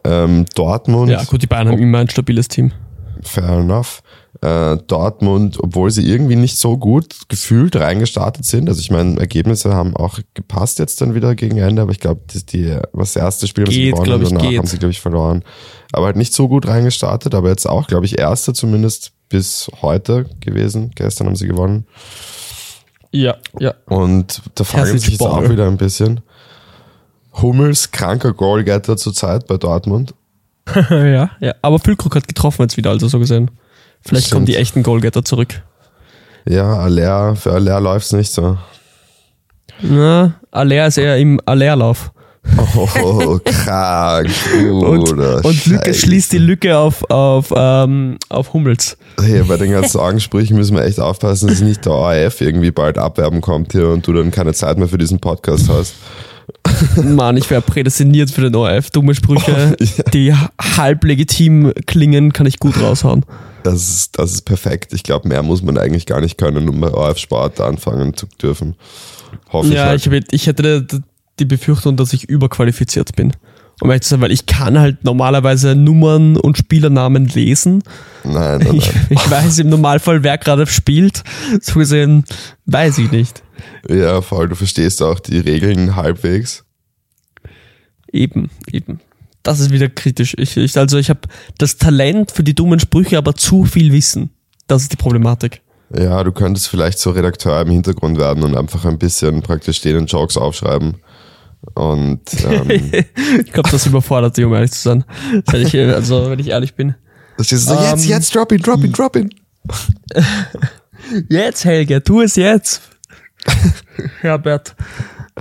Ähm, 0.05 0.47
Dortmund, 0.55 1.11
Ja, 1.11 1.23
gut, 1.25 1.43
die 1.43 1.47
Bayern 1.49 1.69
haben 1.69 1.79
immer 1.79 1.99
ein 1.99 2.09
stabiles 2.09 2.47
Team. 2.49 2.71
Fair 3.23 3.59
enough. 3.59 4.03
Äh, 4.43 4.79
Dortmund, 4.87 5.59
obwohl 5.61 5.91
sie 5.91 6.09
irgendwie 6.09 6.37
nicht 6.37 6.57
so 6.57 6.79
gut 6.79 7.29
gefühlt 7.29 7.77
reingestartet 7.77 8.45
sind. 8.45 8.69
Also 8.69 8.81
ich 8.81 8.91
meine, 8.91 9.19
Ergebnisse 9.19 9.75
haben 9.75 9.97
auch 9.97 10.19
gepasst 10.35 10.79
jetzt 10.79 11.01
dann 11.01 11.15
wieder 11.15 11.35
gegen 11.35 11.59
Ende, 11.59 11.83
aber 11.83 11.93
ich 11.93 12.01
glaube, 12.01 12.23
das, 12.33 12.47
die, 12.47 12.79
was 12.93 13.13
das 13.13 13.23
erste 13.23 13.47
Spiel, 13.47 13.67
was 13.67 13.75
sie 13.75 13.83
Geht, 13.83 13.93
gewonnen 13.93 14.05
glaub 14.05 14.21
haben, 14.21 14.29
danach 14.31 14.49
geht. 14.49 14.59
haben 14.59 14.67
sie, 14.67 14.79
glaube 14.79 14.93
ich, 14.93 15.01
verloren. 15.01 15.45
Aber 15.93 16.07
halt 16.07 16.17
nicht 16.17 16.33
so 16.33 16.49
gut 16.49 16.67
reingestartet, 16.67 17.35
aber 17.35 17.49
jetzt 17.49 17.67
auch, 17.69 17.87
glaube 17.87 18.07
ich, 18.07 18.19
erste 18.19 18.53
zumindest 18.53 19.13
bis 19.29 19.71
heute 19.83 20.27
gewesen. 20.41 20.93
Gestern 20.95 21.27
haben 21.27 21.37
sie 21.37 21.49
gewonnen. 21.49 21.87
Ja, 23.13 23.37
ja. 23.59 23.75
Und 23.87 24.43
da 24.55 24.65
frage 24.65 24.91
ich 24.91 24.95
mich 24.95 25.09
jetzt 25.11 25.23
auch 25.23 25.49
wieder 25.49 25.67
ein 25.67 25.77
bisschen. 25.77 26.21
Hummels, 27.35 27.91
kranker 27.91 28.33
Goalgetter 28.33 28.97
zurzeit 28.97 29.47
bei 29.47 29.57
Dortmund. 29.57 30.15
ja, 30.91 31.31
ja. 31.41 31.55
Aber 31.63 31.79
Füllkrug 31.79 32.15
hat 32.17 32.29
getroffen 32.29 32.63
jetzt 32.63 32.77
wieder, 32.77 32.91
also 32.91 33.09
so 33.09 33.19
gesehen. 33.19 33.51
Vielleicht 34.03 34.27
Stimmt. 34.27 34.35
kommen 34.37 34.47
die 34.47 34.57
echten 34.57 34.83
Goalgetter 34.83 35.25
zurück. 35.25 35.63
Ja, 36.49 36.75
Aller, 36.79 37.37
für 37.37 37.53
Aller 37.53 37.81
läuft's 37.81 38.13
nicht 38.13 38.33
so. 38.33 38.57
Na, 39.83 40.35
Aller 40.51 40.87
ist 40.87 40.99
eher 40.99 41.17
im 41.19 41.41
Allerlauf. 41.45 42.13
Oh, 42.75 43.39
krank, 43.45 44.31
Und, 44.59 44.81
Bruder. 45.05 45.45
und 45.45 45.67
Lücke 45.67 45.85
Scheiße. 45.93 46.07
schließt 46.07 46.33
die 46.33 46.39
Lücke 46.39 46.79
auf, 46.79 47.05
auf, 47.11 47.53
ähm, 47.55 48.17
auf 48.31 48.55
Hummels. 48.55 48.97
Hier 49.23 49.45
bei 49.45 49.59
den 49.59 49.71
ganzen 49.73 50.01
Augsprüchen 50.01 50.57
müssen 50.57 50.75
wir 50.75 50.85
echt 50.85 50.99
aufpassen, 50.99 51.49
dass 51.49 51.61
nicht 51.61 51.85
der 51.85 51.93
ORF 51.93 52.41
irgendwie 52.41 52.71
bald 52.71 52.97
abwerben 52.97 53.43
kommt 53.43 53.73
hier 53.73 53.89
und 53.91 54.07
du 54.07 54.15
dann 54.15 54.31
keine 54.31 54.55
Zeit 54.55 54.79
mehr 54.79 54.89
für 54.89 54.97
diesen 54.99 55.21
Podcast 55.21 55.69
hast. 55.69 55.95
Mann, 57.03 57.37
ich 57.37 57.51
wäre 57.51 57.61
prädestiniert 57.63 58.31
für 58.31 58.43
den 58.43 58.55
ORF. 58.55 58.91
Dumme 58.91 59.15
Sprüche, 59.15 59.77
Oh, 59.79 59.85
ja. 59.85 60.03
die 60.13 60.35
halb 60.35 61.05
legitim 61.05 61.73
klingen, 61.87 62.33
kann 62.33 62.47
ich 62.47 62.59
gut 62.59 62.81
raushauen. 62.81 63.25
Das 63.63 63.89
ist, 63.89 64.19
das 64.19 64.33
ist 64.33 64.43
perfekt. 64.43 64.93
Ich 64.95 65.03
glaube, 65.03 65.29
mehr 65.29 65.43
muss 65.43 65.63
man 65.63 65.77
eigentlich 65.79 66.07
gar 66.07 66.21
nicht 66.21 66.39
können, 66.39 66.69
um 66.69 66.81
bei 66.81 66.91
ORF 66.93 67.19
Sport 67.19 67.61
anfangen 67.61 68.15
zu 68.15 68.27
dürfen. 68.41 68.75
Hoffe 69.53 69.69
ich 69.69 69.75
Ja, 69.75 69.87
halt. 69.87 70.07
ich, 70.07 70.33
ich 70.33 70.47
hätte 70.47 70.87
die 71.39 71.45
Befürchtung, 71.45 71.97
dass 71.97 72.13
ich 72.13 72.25
überqualifiziert 72.29 73.15
bin. 73.17 73.33
Um 73.81 73.91
ehrlich 73.91 74.03
zu 74.03 74.11
sein, 74.11 74.21
weil 74.21 74.33
ich 74.33 74.47
kann 74.47 74.79
halt 74.79 75.05
normalerweise 75.05 75.75
Nummern 75.75 76.37
und 76.37 76.59
Spielernamen 76.59 77.27
lesen. 77.27 77.83
nein, 78.25 78.61
nein, 78.61 78.75
Ich, 78.77 78.93
nein. 78.95 79.07
ich 79.11 79.31
weiß 79.31 79.59
im 79.61 79.71
Normalfall, 79.71 80.23
wer 80.23 80.39
gerade 80.39 80.67
spielt. 80.67 81.23
So 81.63 81.79
gesehen 81.79 82.25
weiß 82.67 82.99
ich 82.99 83.11
nicht. 83.11 83.43
Ja, 83.89 84.21
voll. 84.23 84.49
Du 84.49 84.55
verstehst 84.55 85.03
auch 85.03 85.21
die 85.21 85.39
Regeln 85.39 85.97
halbwegs. 85.97 86.65
Eben, 88.13 88.51
eben. 88.71 89.01
Das 89.43 89.61
ist 89.61 89.71
wieder 89.71 89.89
kritisch. 89.89 90.35
Ich, 90.37 90.57
ich, 90.57 90.77
also 90.77 90.99
ich 90.99 91.09
habe 91.09 91.21
das 91.57 91.77
Talent 91.79 92.31
für 92.31 92.43
die 92.43 92.55
dummen 92.55 92.81
Sprüche, 92.81 93.17
aber 93.17 93.35
zu 93.35 93.65
viel 93.65 93.93
Wissen. 93.93 94.31
Das 94.67 94.83
ist 94.83 94.93
die 94.93 94.97
Problematik. 94.97 95.63
Ja, 95.97 96.23
du 96.23 96.31
könntest 96.31 96.69
vielleicht 96.69 96.99
so 96.99 97.11
Redakteur 97.11 97.61
im 97.63 97.71
Hintergrund 97.71 98.19
werden 98.19 98.45
und 98.45 98.57
einfach 98.57 98.85
ein 98.85 98.99
bisschen 98.99 99.43
praktisch 99.43 99.81
denen 99.81 100.07
Jokes 100.07 100.37
aufschreiben. 100.37 100.97
Und 101.75 102.21
ähm, 102.45 102.71
Ich 103.45 103.53
glaube, 103.53 103.71
das 103.71 103.87
überfordert 103.87 104.37
dich, 104.37 104.45
um 104.45 104.55
ehrlich 104.55 104.73
zu 104.73 104.81
sein. 104.81 105.05
Wenn 105.47 105.63
ich, 105.63 105.77
also, 105.77 106.31
wenn 106.31 106.39
ich 106.39 106.49
ehrlich 106.49 106.75
bin. 106.75 106.95
Da 107.37 107.45
stehst 107.45 107.69
du 107.69 107.75
so, 107.75 107.81
Ähm, 107.81 107.91
jetzt, 107.91 108.07
jetzt, 108.07 108.35
drop 108.35 108.53
ihn, 108.53 108.61
drop 108.61 108.83
ihn, 108.83 108.93
drop 108.93 109.17
ihn. 109.17 109.31
Jetzt, 111.29 111.65
Helge, 111.65 112.03
tu 112.03 112.21
es 112.21 112.37
jetzt. 112.37 112.83
Herbert. 114.21 114.77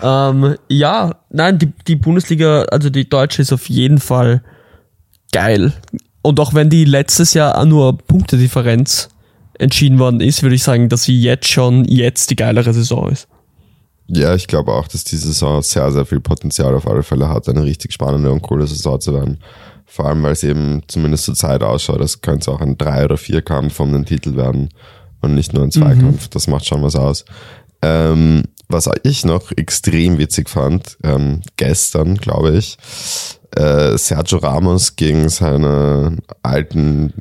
Ähm, 0.01 0.55
ja, 0.69 1.15
nein, 1.29 1.59
die, 1.59 1.71
die 1.87 1.95
Bundesliga, 1.95 2.63
also 2.63 2.89
die 2.89 3.09
deutsche 3.09 3.41
ist 3.41 3.51
auf 3.51 3.69
jeden 3.69 3.99
Fall 3.99 4.43
geil. 5.31 5.73
Und 6.21 6.39
auch 6.39 6.53
wenn 6.53 6.69
die 6.69 6.85
letztes 6.85 7.33
Jahr 7.33 7.63
nur 7.65 7.97
Punktedifferenz 7.97 9.09
entschieden 9.57 9.99
worden 9.99 10.21
ist, 10.21 10.41
würde 10.41 10.55
ich 10.55 10.63
sagen, 10.63 10.89
dass 10.89 11.03
sie 11.03 11.19
jetzt 11.19 11.47
schon 11.47 11.85
jetzt 11.85 12.29
die 12.29 12.35
geilere 12.35 12.73
Saison 12.73 13.09
ist. 13.09 13.27
Ja, 14.11 14.33
ich 14.33 14.47
glaube 14.47 14.73
auch, 14.73 14.87
dass 14.87 15.03
die 15.03 15.17
Saison 15.17 15.61
sehr, 15.61 15.91
sehr 15.91 16.05
viel 16.05 16.19
Potenzial 16.19 16.73
auf 16.75 16.87
alle 16.87 17.03
Fälle 17.03 17.29
hat, 17.29 17.47
eine 17.47 17.63
richtig 17.63 17.93
spannende 17.93 18.31
und 18.31 18.41
coole 18.41 18.65
Saison 18.65 18.99
zu 18.99 19.13
werden. 19.13 19.37
Vor 19.85 20.05
allem, 20.05 20.23
weil 20.23 20.33
es 20.33 20.43
eben 20.43 20.81
zumindest 20.87 21.25
zur 21.25 21.35
Zeit 21.35 21.63
ausschaut, 21.63 21.99
das 22.01 22.21
könnte 22.21 22.41
es 22.41 22.47
auch 22.47 22.61
ein 22.61 22.77
Drei- 22.77 23.05
oder 23.05 23.17
Vierkampf 23.17 23.79
um 23.79 23.91
den 23.91 24.05
Titel 24.05 24.35
werden 24.35 24.69
und 25.21 25.35
nicht 25.35 25.53
nur 25.53 25.63
ein 25.63 25.71
Zweikampf. 25.71 26.27
Das 26.29 26.47
macht 26.47 26.65
schon 26.65 26.81
was 26.83 26.95
aus. 26.95 27.25
Ähm, 27.81 28.43
was 28.67 28.89
ich 29.03 29.25
noch 29.25 29.51
extrem 29.55 30.17
witzig 30.17 30.49
fand, 30.49 30.97
ähm, 31.03 31.41
gestern, 31.57 32.15
glaube 32.15 32.51
ich, 32.57 32.77
äh, 33.55 33.97
Sergio 33.97 34.37
Ramos 34.39 34.95
gegen 34.95 35.27
seine 35.29 36.17
alten 36.43 37.13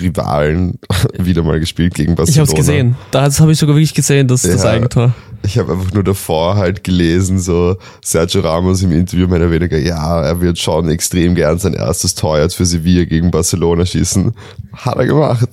Rivalen 0.00 0.78
wieder 1.18 1.42
mal 1.42 1.60
gespielt 1.60 1.94
gegen 1.94 2.12
Ich 2.12 2.16
Barcelona. 2.16 2.40
habe 2.42 2.52
es 2.52 2.66
gesehen. 2.66 2.96
Das 3.10 3.40
habe 3.40 3.52
ich 3.52 3.58
sogar 3.58 3.74
wirklich 3.74 3.92
gesehen, 3.94 4.28
das, 4.28 4.42
das 4.42 4.62
Ja. 4.62 4.70
Eigentor. 4.70 5.14
Ich 5.42 5.58
habe 5.58 5.72
einfach 5.72 5.92
nur 5.92 6.04
davor 6.04 6.56
halt 6.56 6.84
gelesen, 6.84 7.38
so 7.38 7.76
Sergio 8.02 8.40
Ramos 8.40 8.82
im 8.82 8.92
Interview 8.92 9.26
mehr 9.28 9.38
oder 9.38 9.50
weniger, 9.50 9.78
ja, 9.78 10.22
er 10.22 10.40
wird 10.40 10.58
schon 10.58 10.88
extrem 10.88 11.34
gern 11.34 11.58
sein 11.58 11.74
erstes 11.74 12.14
Tor 12.14 12.38
jetzt 12.38 12.56
für 12.56 12.66
Sevilla 12.66 13.04
gegen 13.04 13.30
Barcelona 13.30 13.86
schießen. 13.86 14.34
Hat 14.72 14.96
er 14.96 15.06
gemacht. 15.06 15.48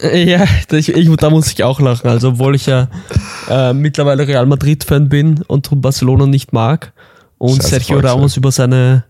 Ja, 0.00 0.44
ich, 0.72 0.88
ich, 0.88 1.16
da 1.16 1.30
muss 1.30 1.52
ich 1.52 1.62
auch 1.62 1.78
lachen. 1.78 2.08
Also, 2.08 2.30
obwohl 2.30 2.56
ich 2.56 2.66
ja 2.66 2.88
äh, 3.48 3.72
mittlerweile 3.72 4.26
Real 4.26 4.46
Madrid-Fan 4.46 5.08
bin 5.08 5.42
und 5.46 5.68
Barcelona 5.80 6.26
nicht 6.26 6.52
mag 6.52 6.92
und 7.38 7.56
Scheiße 7.56 7.68
Sergio. 7.68 7.98
Ramos 7.98 8.36
über 8.36 8.50
seine 8.50 9.04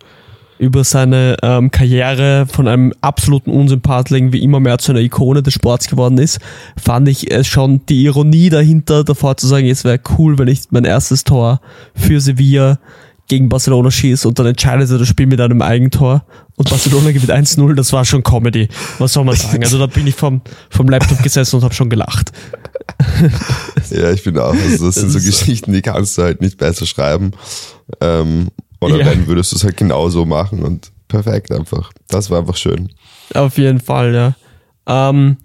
über 0.62 0.84
seine 0.84 1.36
ähm, 1.42 1.72
Karriere 1.72 2.46
von 2.46 2.68
einem 2.68 2.92
absoluten 3.00 3.50
Unsympathling 3.50 4.32
wie 4.32 4.44
immer 4.44 4.60
mehr 4.60 4.78
zu 4.78 4.92
einer 4.92 5.00
Ikone 5.00 5.42
des 5.42 5.54
Sports 5.54 5.88
geworden 5.88 6.18
ist, 6.18 6.38
fand 6.80 7.08
ich 7.08 7.32
es 7.32 7.48
schon 7.48 7.84
die 7.86 8.04
Ironie 8.04 8.48
dahinter, 8.48 9.02
davor 9.02 9.36
zu 9.36 9.48
sagen, 9.48 9.68
es 9.68 9.82
wäre 9.82 9.98
cool, 10.16 10.38
wenn 10.38 10.46
ich 10.46 10.60
mein 10.70 10.84
erstes 10.84 11.24
Tor 11.24 11.60
für 11.96 12.20
Sevilla 12.20 12.78
gegen 13.26 13.48
Barcelona 13.48 13.90
schieße 13.90 14.28
und 14.28 14.38
dann 14.38 14.46
entscheidet 14.46 14.88
er 14.88 14.98
das 14.98 15.08
Spiel 15.08 15.26
mit 15.26 15.40
einem 15.40 15.62
Eigentor 15.62 16.24
und 16.54 16.70
Barcelona 16.70 17.10
gewinnt 17.10 17.32
1-0, 17.32 17.74
das 17.74 17.92
war 17.92 18.04
schon 18.04 18.22
Comedy. 18.22 18.68
Was 18.98 19.14
soll 19.14 19.24
man 19.24 19.34
sagen? 19.34 19.64
Also 19.64 19.80
da 19.80 19.86
bin 19.86 20.06
ich 20.06 20.14
vom, 20.14 20.42
vom 20.70 20.88
Laptop 20.88 21.20
gesessen 21.24 21.56
und 21.56 21.64
habe 21.64 21.74
schon 21.74 21.90
gelacht. 21.90 22.30
ja, 23.90 24.12
ich 24.12 24.22
bin 24.22 24.38
auch. 24.38 24.54
Also 24.54 24.86
das 24.86 24.94
sind 24.94 25.10
so 25.10 25.18
Das 25.18 25.26
Geschichten, 25.26 25.72
die 25.72 25.82
kannst 25.82 26.16
du 26.18 26.22
halt 26.22 26.40
nicht 26.40 26.56
besser 26.56 26.86
schreiben. 26.86 27.32
Ähm, 28.00 28.48
oder 28.82 28.98
Ja. 28.98 29.06
wenn, 29.06 29.26
würdest 29.26 29.52
du 29.52 29.56
es 29.56 29.64
halt 29.64 29.76
genauso 29.76 30.24
machen 30.26 30.62
und 30.62 30.90
perfekt 31.08 31.52
einfach. 31.52 31.92
Das 32.08 32.30
war 32.30 32.38
einfach 32.40 32.56
schön. 32.56 32.90
Auf 33.34 33.58
jeden 33.58 33.80
Fall, 33.80 34.14
ja. 34.14 34.34
Ähm, 34.86 35.36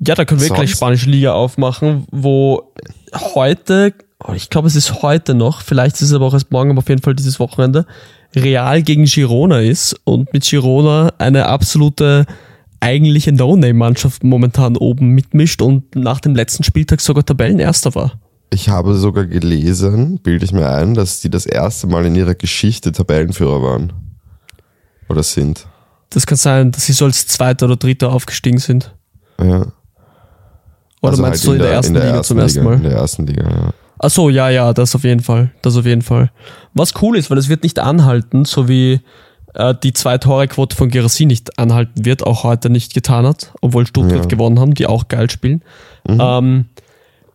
ja, 0.00 0.14
da 0.14 0.24
können 0.24 0.40
wir 0.40 0.48
Sonst? 0.48 0.58
gleich 0.58 0.70
spanische 0.72 1.08
Liga 1.10 1.32
aufmachen, 1.32 2.06
wo 2.10 2.72
heute, 3.34 3.94
oh, 4.26 4.32
ich 4.32 4.50
glaube, 4.50 4.66
es 4.68 4.74
ist 4.76 5.02
heute 5.02 5.34
noch, 5.34 5.60
vielleicht 5.62 5.96
ist 5.96 6.02
es 6.02 6.12
aber 6.12 6.26
auch 6.26 6.34
erst 6.34 6.50
morgen, 6.50 6.70
aber 6.70 6.78
auf 6.78 6.88
jeden 6.88 7.02
Fall 7.02 7.14
dieses 7.14 7.38
Wochenende, 7.38 7.86
Real 8.34 8.82
gegen 8.82 9.04
Girona 9.04 9.60
ist 9.60 9.94
und 10.04 10.32
mit 10.32 10.44
Girona 10.44 11.12
eine 11.18 11.46
absolute 11.46 12.24
eigentliche 12.80 13.30
No-Name-Mannschaft 13.30 14.24
momentan 14.24 14.76
oben 14.76 15.08
mitmischt 15.10 15.62
und 15.62 15.94
nach 15.94 16.18
dem 16.18 16.34
letzten 16.34 16.64
Spieltag 16.64 17.00
sogar 17.00 17.24
Tabellenerster 17.24 17.94
war. 17.94 18.18
Ich 18.52 18.68
habe 18.68 18.94
sogar 18.96 19.24
gelesen, 19.24 20.18
bilde 20.22 20.44
ich 20.44 20.52
mir 20.52 20.68
ein, 20.68 20.92
dass 20.92 21.20
die 21.20 21.30
das 21.30 21.46
erste 21.46 21.86
Mal 21.86 22.04
in 22.04 22.14
ihrer 22.14 22.34
Geschichte 22.34 22.92
Tabellenführer 22.92 23.62
waren. 23.62 23.92
Oder 25.08 25.22
sind. 25.22 25.66
Das 26.10 26.26
kann 26.26 26.36
sein, 26.36 26.70
dass 26.70 26.84
sie 26.84 26.92
so 26.92 27.06
als 27.06 27.26
Zweiter 27.26 27.64
oder 27.64 27.76
Dritter 27.76 28.12
aufgestiegen 28.12 28.58
sind. 28.58 28.94
Ja. 29.40 29.46
Oder 29.56 29.72
Also 31.02 31.22
meinst 31.22 31.44
halt 31.44 31.48
du 31.48 31.52
in 31.54 31.58
der, 31.60 31.72
ersten 31.72 31.94
Liga 31.94 32.22
zum 32.22 32.38
ersten 32.38 32.58
Liga, 32.58 32.70
Mal? 32.70 32.76
In 32.76 32.82
der 32.82 32.92
ersten 32.92 33.26
Liga, 33.26 33.42
ja. 33.50 33.72
Ach 33.98 34.10
so, 34.10 34.28
ja, 34.28 34.50
ja, 34.50 34.72
das 34.74 34.94
auf 34.94 35.04
jeden 35.04 35.22
Fall. 35.22 35.50
Das 35.62 35.76
auf 35.76 35.86
jeden 35.86 36.02
Fall. 36.02 36.30
Was 36.74 36.92
cool 37.00 37.16
ist, 37.16 37.30
weil 37.30 37.38
es 37.38 37.48
wird 37.48 37.62
nicht 37.62 37.78
anhalten, 37.78 38.44
so 38.44 38.68
wie 38.68 39.00
äh, 39.54 39.74
die 39.82 39.94
Zwei-Tore-Quote 39.94 40.76
von 40.76 40.90
Gerassi 40.90 41.24
nicht 41.24 41.58
anhalten 41.58 42.04
wird, 42.04 42.26
auch 42.26 42.44
heute 42.44 42.68
nicht 42.68 42.92
getan 42.92 43.26
hat, 43.26 43.54
obwohl 43.62 43.86
Stuttgart 43.86 44.24
Ja. 44.24 44.26
gewonnen 44.26 44.60
haben, 44.60 44.74
die 44.74 44.86
auch 44.86 45.08
geil 45.08 45.30
spielen. 45.30 45.62
Ähm, 46.06 46.66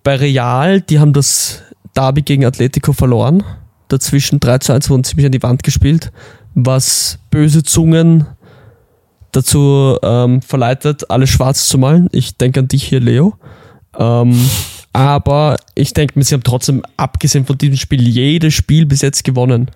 bei 0.07 0.15
Real, 0.15 0.79
die 0.79 1.01
haben 1.01 1.11
das 1.11 1.63
Derby 1.93 2.21
gegen 2.21 2.45
Atletico 2.45 2.93
verloren. 2.93 3.43
Dazwischen 3.89 4.39
3 4.39 4.59
zu 4.59 4.71
1 4.71 4.89
wurden 4.89 5.03
ziemlich 5.03 5.25
an 5.25 5.33
die 5.33 5.43
Wand 5.43 5.63
gespielt, 5.63 6.13
was 6.55 7.19
böse 7.29 7.61
Zungen 7.61 8.25
dazu 9.33 9.97
ähm, 10.01 10.41
verleitet, 10.41 11.11
alles 11.11 11.29
schwarz 11.29 11.67
zu 11.67 11.77
malen. 11.77 12.07
Ich 12.13 12.37
denke 12.37 12.61
an 12.61 12.69
dich 12.69 12.85
hier, 12.85 13.01
Leo. 13.01 13.33
Ähm, 13.99 14.39
aber 14.93 15.57
ich 15.75 15.91
denke 15.91 16.17
mir, 16.17 16.23
sie 16.23 16.35
haben 16.35 16.43
trotzdem, 16.43 16.83
abgesehen 16.95 17.45
von 17.45 17.57
diesem 17.57 17.75
Spiel, 17.75 18.07
jedes 18.07 18.53
Spiel 18.53 18.85
bis 18.85 19.01
jetzt 19.01 19.25
gewonnen. 19.25 19.69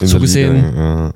In 0.00 0.06
So 0.06 0.20
gesehen- 0.20 0.54
Liga, 0.54 0.76
ja. 0.76 1.12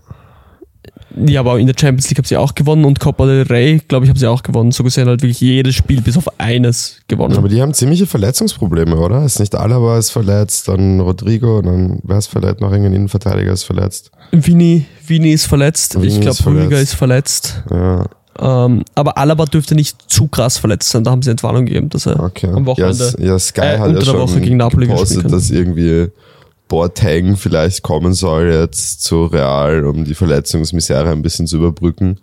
Ja, 1.16 1.40
aber 1.40 1.58
in 1.58 1.66
der 1.66 1.74
Champions 1.78 2.08
League 2.10 2.18
haben 2.18 2.26
sie 2.26 2.36
auch 2.36 2.54
gewonnen 2.54 2.84
und 2.84 3.00
Copa 3.00 3.26
del 3.26 3.42
Rey, 3.42 3.80
glaube 3.88 4.04
ich, 4.04 4.10
haben 4.10 4.18
sie 4.18 4.26
auch 4.26 4.42
gewonnen. 4.42 4.70
So 4.72 4.84
gesehen 4.84 5.08
halt 5.08 5.22
wirklich 5.22 5.40
jedes 5.40 5.74
Spiel 5.74 6.00
bis 6.02 6.16
auf 6.16 6.28
eines 6.38 6.98
gewonnen. 7.08 7.36
Aber 7.36 7.48
die 7.48 7.62
haben 7.62 7.72
ziemliche 7.74 8.06
Verletzungsprobleme, 8.06 8.96
oder? 8.96 9.24
Ist 9.24 9.40
nicht 9.40 9.54
Alaba 9.54 9.98
ist 9.98 10.10
verletzt, 10.10 10.68
dann 10.68 11.00
Rodrigo, 11.00 11.62
dann 11.62 12.00
wer 12.02 12.18
ist 12.18 12.26
verletzt? 12.26 12.60
Noch 12.60 12.70
irgendein 12.70 12.92
Innenverteidiger 12.94 13.52
ist 13.52 13.64
verletzt. 13.64 14.10
Vini, 14.32 14.84
Vini 15.06 15.32
ist 15.32 15.46
verletzt. 15.46 15.94
Vini 16.00 16.08
ich 16.08 16.20
glaube. 16.20 16.36
Rüdiger 16.46 16.80
ist 16.80 16.94
verletzt. 16.94 17.62
Ja, 17.70 18.04
Ähm, 18.38 18.82
aber 18.94 19.16
Alaba 19.16 19.46
dürfte 19.46 19.74
nicht 19.74 19.96
zu 20.12 20.28
krass 20.28 20.58
verletzt 20.58 20.90
sein. 20.90 21.04
Da 21.04 21.10
haben 21.12 21.22
sie 21.22 21.30
Entwarnung 21.30 21.64
gegeben, 21.64 21.88
dass 21.88 22.04
er 22.06 22.20
okay. 22.22 22.48
am 22.48 22.58
Ja, 22.58 22.66
Wochenende. 22.66 23.04
S- 23.04 23.16
ja 23.18 23.38
Sky 23.38 23.60
äh, 23.62 23.78
hat 23.78 23.88
unter 23.88 24.02
ja 24.02 24.12
der 24.12 24.20
Woche 24.20 24.40
gegen 24.42 24.58
Napoli 24.58 24.86
gepostet, 24.86 25.22
gespielt 25.22 25.32
dass 25.32 25.50
irgendwie 25.50 26.08
Boateng 26.68 27.36
vielleicht 27.36 27.82
kommen 27.82 28.12
soll 28.14 28.50
jetzt 28.52 29.02
zu 29.02 29.26
Real, 29.26 29.84
um 29.84 30.04
die 30.04 30.14
Verletzungsmisere 30.14 31.10
ein 31.10 31.22
bisschen 31.22 31.46
zu 31.46 31.56
überbrücken. 31.56 32.18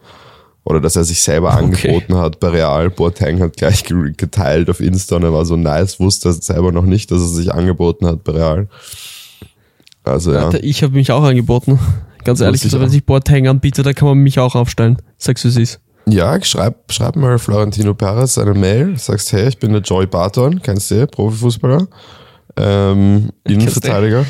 Oder 0.65 0.79
dass 0.79 0.95
er 0.95 1.03
sich 1.03 1.21
selber 1.21 1.49
Okay. 1.53 1.63
angeboten 1.89 2.15
hat 2.17 2.39
bei 2.39 2.49
Real. 2.49 2.89
Boateng 2.89 3.41
hat 3.41 3.58
gleich 3.58 3.84
ge- 3.84 4.13
geteilt 4.15 4.69
auf 4.69 4.79
Insta 4.79 5.17
und 5.17 5.23
er 5.23 5.34
war 5.34 5.45
so 5.45 5.58
nice, 5.58 5.99
wusste 5.99 6.29
er 6.29 6.34
selber 6.34 6.71
noch 6.71 6.86
nicht, 6.86 7.12
dass 7.12 7.19
er 7.21 7.27
sich 7.27 7.53
angeboten 7.53 8.06
hat 8.06 8.23
bei 8.23 8.32
Real. 8.34 8.67
Also 10.03 10.34
ja. 10.34 10.45
Alter, 10.45 10.63
ich 10.63 10.84
habe 10.84 10.93
mich 10.93 11.12
auch 11.12 11.23
angeboten. 11.23 11.79
Ganz 12.23 12.39
ehrlich, 12.39 12.63
also, 12.63 12.79
wenn 12.79 12.89
sich 12.89 13.06
Boateng 13.06 13.47
anbietet, 13.49 13.86
dann 13.86 13.95
kann 13.95 14.08
man 14.08 14.17
mich 14.19 14.39
auch 14.39 14.56
aufstellen. 14.56 14.97
Sagst 15.17 15.43
du 15.43 15.49
es 15.49 15.58
ist. 15.58 15.79
Ja, 16.06 16.41
schreib, 16.43 16.91
schreib 16.91 17.15
mal 17.15 17.38
Florentino 17.39 17.93
Perez 17.93 18.38
eine 18.38 18.53
Mail, 18.53 18.97
sagst, 18.97 19.32
hey, 19.34 19.47
ich 19.47 19.58
bin 19.58 19.71
der 19.71 19.82
Joy 19.82 20.06
Barton, 20.06 20.62
kennst 20.62 20.91
du, 20.91 21.08
Profifußballer, 21.08 21.88
ähm, 22.58 23.30
Innenverteidiger. 23.46 24.26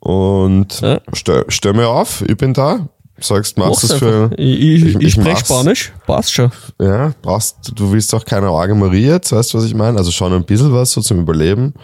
Und 0.00 0.80
Ja. 0.80 1.00
stell, 1.12 1.44
stell 1.48 1.72
mir 1.72 1.88
auf, 1.88 2.22
ich 2.26 2.36
bin 2.36 2.54
da. 2.54 2.88
Sagst, 3.20 3.58
machst 3.58 3.70
Mach's 3.82 3.88
das 3.88 3.98
für. 3.98 4.30
Ich, 4.36 4.60
ich, 4.60 4.84
ich- 4.84 4.96
ich, 5.00 5.12
spreche. 5.14 5.44
Spanisch. 5.44 5.92
Passt 6.06 6.32
schon. 6.32 6.52
ja, 6.80 7.12
brauchst, 7.20 7.56
du 7.74 7.90
willst 7.90 8.12
doch 8.12 8.24
keine 8.24 8.48
Orge 8.50 8.74
jetzt, 8.96 9.32
weißt 9.32 9.52
du, 9.52 9.58
was 9.58 9.64
ich 9.64 9.74
meine? 9.74 9.98
Also 9.98 10.12
schon 10.12 10.32
ein 10.32 10.44
bisschen 10.44 10.72
was 10.72 10.92
so 10.92 11.00
zum 11.00 11.18
Überleben. 11.20 11.74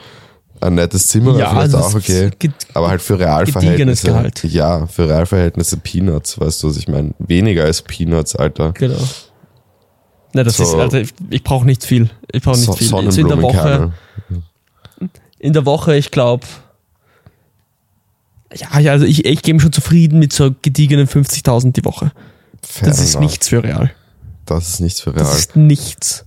Ein 0.61 0.77
nettes 0.77 1.09
Zimmer 1.09 1.37
Ja, 1.37 1.51
vielleicht 1.51 1.75
auch 1.75 1.93
okay. 1.93 2.31
Aber 2.73 2.89
halt 2.89 3.03
für 3.03 3.19
Realverhältnisse. 3.19 4.07
Gehalt. 4.07 4.45
Ja, 4.45 4.87
für 4.87 5.09
Realverhältnisse 5.09 5.77
Peanuts, 5.79 6.39
weißt 6.41 6.63
du, 6.63 6.69
was 6.69 6.77
ich 6.77 6.87
meine? 6.87 7.11
Weniger 7.19 7.65
als 7.65 7.83
Peanuts, 7.83 8.37
Alter. 8.37 8.71
Genau. 8.73 8.97
Ne, 10.35 10.45
das 10.45 10.57
So. 10.57 10.63
ist, 10.63 10.75
Alter, 10.75 11.01
ich, 11.01 11.11
ich 11.31 11.43
brauche 11.43 11.67
nicht 11.67 11.85
viel. 11.85 12.11
Ich 12.31 12.43
brauche 12.45 12.57
nicht 12.57 12.67
So, 12.67 12.73
viel. 12.75 12.95
Also 12.95 13.21
in 13.21 13.27
der 13.29 13.43
Woche, 13.43 13.57
Sonnenblumenkerne. 13.57 13.93
In 15.45 15.53
der 15.53 15.67
Woche, 15.67 15.95
ich 15.97 16.11
glaube, 16.11 16.47
ja, 18.55 18.79
ja, 18.79 18.93
also 18.93 19.05
ich, 19.05 19.25
ich 19.25 19.43
mir 19.57 19.61
schon 19.61 19.73
zufrieden 19.73 20.19
mit 20.19 20.33
so 20.33 20.55
gediegenen 20.63 21.07
50.000 21.09 21.73
die 21.73 21.85
Woche. 21.85 22.13
Fair 22.63 22.89
Das 22.89 22.99
ist 23.01 23.15
enough. 23.15 23.31
nichts 23.31 23.49
für 23.49 23.63
Real. 23.63 23.91
Das 24.47 24.69
ist 24.69 24.81
nichts 24.81 25.01
für 25.01 25.13
Das 25.13 25.29
Real. 25.29 25.39
ist 25.39 25.57
nichts. 25.57 26.25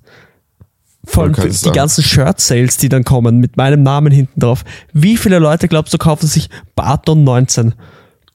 Vor 1.05 1.23
allem 1.23 1.33
die 1.33 1.49
sagen- 1.51 1.73
ganzen 1.75 2.03
Shirt-Sales, 2.03 2.77
die 2.77 2.89
dann 2.89 3.05
kommen, 3.05 3.37
mit 3.37 3.55
meinem 3.57 3.81
Namen 3.81 4.11
hinten 4.11 4.39
drauf. 4.41 4.65
Wie 4.93 5.15
viele 5.17 5.39
Leute, 5.39 5.67
glaubst 5.67 5.93
du, 5.93 5.97
kaufen 5.97 6.27
sich 6.27 6.49
Barton 6.75 7.23
19? 7.23 7.73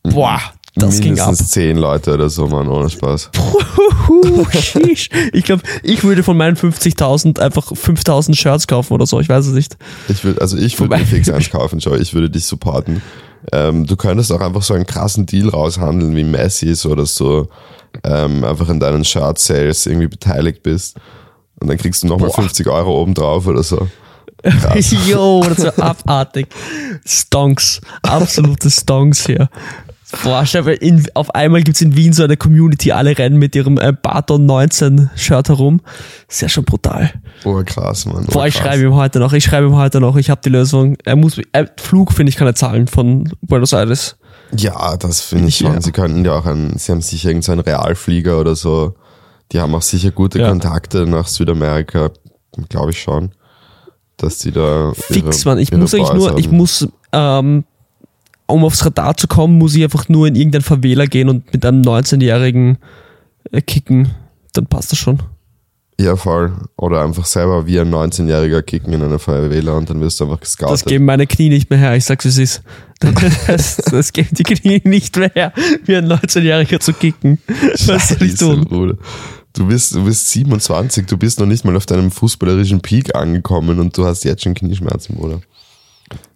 Boah, 0.03 0.41
das 0.75 1.01
ging 1.01 1.19
ab. 1.19 1.27
Mindestens 1.27 1.49
zehn 1.51 1.77
Leute 1.77 2.15
oder 2.15 2.31
so, 2.31 2.47
Mann, 2.47 2.69
ohne 2.69 2.89
Spaß. 2.91 3.31
Ich 5.33 5.45
glaube, 5.45 5.63
ich 5.83 6.05
würde 6.05 6.23
von 6.23 6.37
meinen 6.37 6.57
50.000 6.57 7.39
einfach 7.39 7.73
5.000 7.73 8.35
Shirts 8.35 8.67
kaufen 8.67 8.93
oder 8.95 9.07
so, 9.07 9.21
ich 9.21 9.29
weiß 9.29 9.47
es 9.47 9.55
nicht. 9.55 9.77
Ich 10.09 10.23
würde, 10.25 10.41
also 10.41 10.57
ich 10.57 10.79
würde 10.79 10.97
mir 10.97 11.05
fix 11.07 11.29
eins 11.31 11.51
kaufen, 11.51 11.81
schau, 11.81 11.95
ich 11.95 12.13
würde 12.15 12.31
dich 12.31 12.45
supporten. 12.45 13.03
Ähm, 13.53 13.87
du 13.87 13.97
könntest 13.97 14.33
auch 14.33 14.41
einfach 14.41 14.63
so 14.63 14.75
einen 14.75 14.87
krassen 14.87 15.27
Deal 15.27 15.49
raushandeln 15.49 16.15
wie 16.15 16.25
Messi, 16.25 16.75
so 16.75 16.95
dass 16.95 17.15
du 17.17 17.49
ähm, 18.05 18.45
einfach 18.45 18.69
in 18.69 18.81
deinen 18.81 19.05
Shirt-Sales 19.05 19.87
irgendwie 19.87 20.09
beteiligt 20.09 20.63
bist. 20.63 20.97
Und 21.61 21.69
dann 21.69 21.79
kriegst 21.79 22.03
du 22.03 22.07
nochmal 22.09 22.29
Boah. 22.29 22.43
50 22.43 22.67
Euro 22.69 23.01
obendrauf 23.03 23.47
oder 23.47 23.63
so. 23.63 23.89
Jo, 25.07 25.45
das 25.49 25.79
war 25.79 25.91
abartig. 25.91 26.49
Stonks. 27.05 27.81
Absolute 28.03 28.71
Stonks 28.71 29.25
hier. 29.25 29.49
Boah, 30.25 30.45
stell 30.45 30.63
dir 30.65 30.73
in, 30.75 31.07
auf 31.15 31.35
einmal 31.35 31.63
gibt's 31.63 31.81
in 31.81 31.97
Wien 31.97 32.13
so 32.13 32.23
eine 32.25 32.37
Community, 32.37 32.93
alle 32.93 33.17
rennen 33.17 33.39
mit 33.39 33.55
ihrem 33.57 33.79
äh, 33.79 33.93
Barton 33.93 34.45
19 34.47 35.11
Shirt 35.17 35.49
herum. 35.49 35.81
Ist 36.29 36.43
ja 36.43 36.49
schon 36.49 36.65
brutal. 36.65 37.11
Oh, 37.45 37.63
krass, 37.65 38.05
Mann. 38.07 38.27
Boah, 38.27 38.47
ich 38.47 38.55
krass. 38.55 38.65
schreibe 38.67 38.83
ihm 38.85 38.95
heute 38.95 39.19
noch, 39.21 39.33
ich 39.33 39.45
schreibe 39.45 39.67
ihm 39.69 39.77
heute 39.77 40.01
noch, 40.01 40.17
ich 40.17 40.29
habe 40.31 40.41
die 40.45 40.51
Lösung. 40.51 40.97
Er 41.05 41.17
muss, 41.17 41.39
äh, 41.53 41.67
Flug 41.81 42.13
finde 42.13 42.31
ich 42.31 42.37
kann 42.37 42.47
er 42.47 42.55
zahlen 42.55 42.87
von 42.89 43.33
Buenos 43.41 43.73
Aires. 43.73 44.17
Ja, 44.55 44.97
das 44.99 45.23
finde 45.23 45.49
ich 45.49 45.61
Ja. 45.61 45.73
schon. 45.73 45.81
Sie 45.81 45.93
könnten 45.93 46.25
ja 46.25 46.33
auch 46.33 46.45
einen, 46.47 46.77
sie 46.77 46.93
haben 46.93 47.01
sicher 47.01 47.31
irgendeinen 47.31 47.61
Realflieger 47.61 48.39
oder 48.39 48.55
so. 48.55 48.95
Die 49.53 49.61
haben 49.61 49.75
auch 49.75 49.83
sicher 49.83 50.11
gute 50.11 50.39
Ja. 50.41 50.49
Kontakte 50.51 51.07
nach 51.07 51.27
Südamerika, 51.27 52.11
glaube 52.69 52.91
ich 52.91 53.01
schon. 53.01 53.31
Dass 54.19 54.39
die 54.39 54.53
da. 54.53 54.93
Fix, 54.95 55.17
ihre- 55.45 55.49
Mann. 55.49 55.59
Ich 55.59 55.73
muss 55.73 55.95
eigentlich 55.95 56.13
nur, 56.13 56.39
ich 56.39 56.47
haben. 56.49 56.57
muss, 56.57 56.87
ähm, 57.13 57.65
um 58.47 58.65
aufs 58.65 58.85
Radar 58.85 59.17
zu 59.17 59.27
kommen, 59.29 59.59
muss 59.59 59.75
ich 59.75 59.83
einfach 59.83 60.09
nur 60.09 60.27
in 60.27 60.35
irgendeinen 60.35 60.63
Verwähler 60.63 61.07
gehen 61.07 61.29
und 61.29 61.53
mit 61.53 61.65
einem 61.65 61.83
19-Jährigen 61.83 62.79
äh, 63.51 63.61
kicken. 63.61 64.11
Dann 64.53 64.67
passt 64.67 64.93
das 64.93 64.99
schon. 64.99 65.21
Ja, 66.01 66.17
voll. 66.17 66.53
Oder 66.77 67.05
einfach 67.05 67.27
selber 67.27 67.67
wie 67.67 67.79
ein 67.79 67.93
19-Jähriger 67.93 68.63
kicken 68.63 68.93
in 68.93 69.03
einer 69.03 69.19
Favela 69.19 69.73
und 69.73 69.89
dann 69.89 70.01
wirst 70.01 70.19
du 70.19 70.25
einfach 70.25 70.41
gescoutet. 70.41 70.73
Das 70.73 70.85
geben 70.85 71.05
meine 71.05 71.27
Knie 71.27 71.49
nicht 71.49 71.71
mehr 71.71 71.79
her, 71.79 71.97
ich 71.97 72.05
sag's 72.05 72.25
wie 72.25 72.29
es 72.31 72.39
ist. 72.39 72.63
Das, 73.49 73.77
das 73.77 74.13
geben 74.13 74.29
die 74.33 74.45
Knie 74.45 74.81
nicht 74.85 75.17
mehr 75.17 75.31
her, 75.35 75.53
wie 75.85 75.97
ein 75.97 76.07
19-Jähriger 76.07 76.79
zu 76.79 76.93
kicken. 76.93 77.39
Was 77.87 78.09
soll 78.09 78.23
ich 78.23 78.31
Scheiße, 78.33 78.37
tun? 78.37 78.65
Bruder. 78.65 78.97
Du 79.53 79.67
bist, 79.67 79.95
du 79.95 80.05
bist 80.05 80.31
27, 80.31 81.07
du 81.07 81.17
bist 81.17 81.39
noch 81.41 81.47
nicht 81.47 81.65
mal 81.65 81.77
auf 81.77 81.85
deinem 81.85 82.11
fußballerischen 82.11 82.81
Peak 82.81 83.15
angekommen 83.15 83.81
und 83.81 83.97
du 83.97 84.07
hast 84.07 84.25
jetzt 84.25 84.45
schon 84.45 84.55
Knieschmerzen, 84.55 85.17
Bruder. 85.17 85.41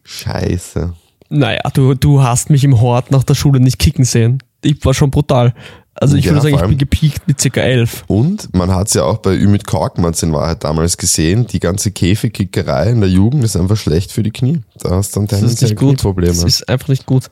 Scheiße. 0.03 0.93
Naja, 1.29 1.61
du, 1.73 1.95
du 1.95 2.23
hast 2.23 2.51
mich 2.51 2.65
im 2.65 2.81
Hort 2.81 3.11
nach 3.11 3.25
der 3.25 3.35
Schule 3.35 3.61
nicht 3.61 3.79
kicken 3.79 4.05
sehen. 4.05 4.43
Ich 4.63 4.85
war 4.85 4.95
schon 4.95 5.11
brutal. 5.11 5.55
Also 5.99 6.17
ich 6.17 6.27
Ja, 6.27 6.33
würde 6.33 6.43
sagen, 6.43 6.57
ich 6.57 6.69
bin 6.69 6.79
gepiekt 6.79 7.27
mit 7.27 7.41
circa 7.41 7.63
elf. 7.63 8.05
Und 8.07 8.55
man 8.55 8.75
hat 8.75 8.89
es 8.89 8.95
ja 8.95 9.05
auch 9.05 9.19
bei 9.19 9.35
Ümit 9.35 9.67
Korkmaz 9.67 10.23
in 10.23 10.33
Wahrheit 10.33 10.63
damals 10.63 10.99
gesehen, 10.99 11.47
die 11.47 11.59
ganze 11.59 11.91
Käfigkickerei 11.91 12.91
in 12.91 13.01
der 13.01 13.09
Jugend 13.09 13.43
ist 13.45 13.57
einfach 13.57 13.79
schlecht 13.79 14.13
für 14.13 14.23
die 14.23 14.31
Knie. 14.31 14.61
Da 14.81 14.91
hast 14.91 15.17
du 15.17 15.21
dann 15.21 15.29
tendenziell 15.29 15.71
gut. 15.75 15.97
Knieprobleme. 16.01 16.35
Das 16.35 16.45
ist 16.45 16.69
einfach 16.69 16.89
nicht 16.89 17.07
gut. 17.07 17.31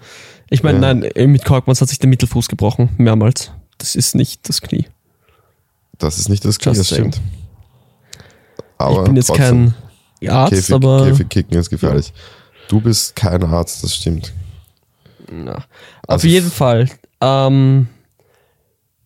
Ich 0.49 0.63
meine, 0.63 0.79
Ja. 0.79 0.95
nein, 0.95 1.03
äh, 1.03 1.27
mit 1.27 1.45
Korkmans 1.45 1.81
hat 1.83 1.89
sich 1.91 1.99
der 1.99 2.09
Mittelfuß 2.09 2.49
gebrochen, 2.49 2.89
mehrmals. 2.97 3.51
Das 3.79 3.95
ist 3.97 4.15
nicht 4.15 4.49
das 4.49 4.63
Knie. 4.63 4.87
Das 5.99 6.19
ist 6.19 6.29
nicht 6.31 6.45
das 6.45 6.59
Knie, 6.59 6.75
Just 6.75 6.91
das 6.91 6.97
stimmt. 6.99 7.21
Aber 8.79 8.99
ich 9.01 9.05
bin 9.05 9.17
jetzt 9.17 9.33
kein 9.35 9.75
Arzt, 10.27 10.55
Käfig, 10.55 10.75
aber 10.75 11.07
Käfigkicken 11.07 11.59
ist 11.59 11.69
gefährlich. 11.71 12.13
Du 12.69 12.81
bist 12.81 13.15
kein 13.17 13.43
Arzt, 13.45 13.83
das 13.85 13.95
stimmt. 13.95 14.33
na. 15.31 15.57
auf 15.57 15.65
Also- 16.07 16.29
jeden 16.29 16.51
Fall. 16.51 16.89
Ähm, 17.21 17.89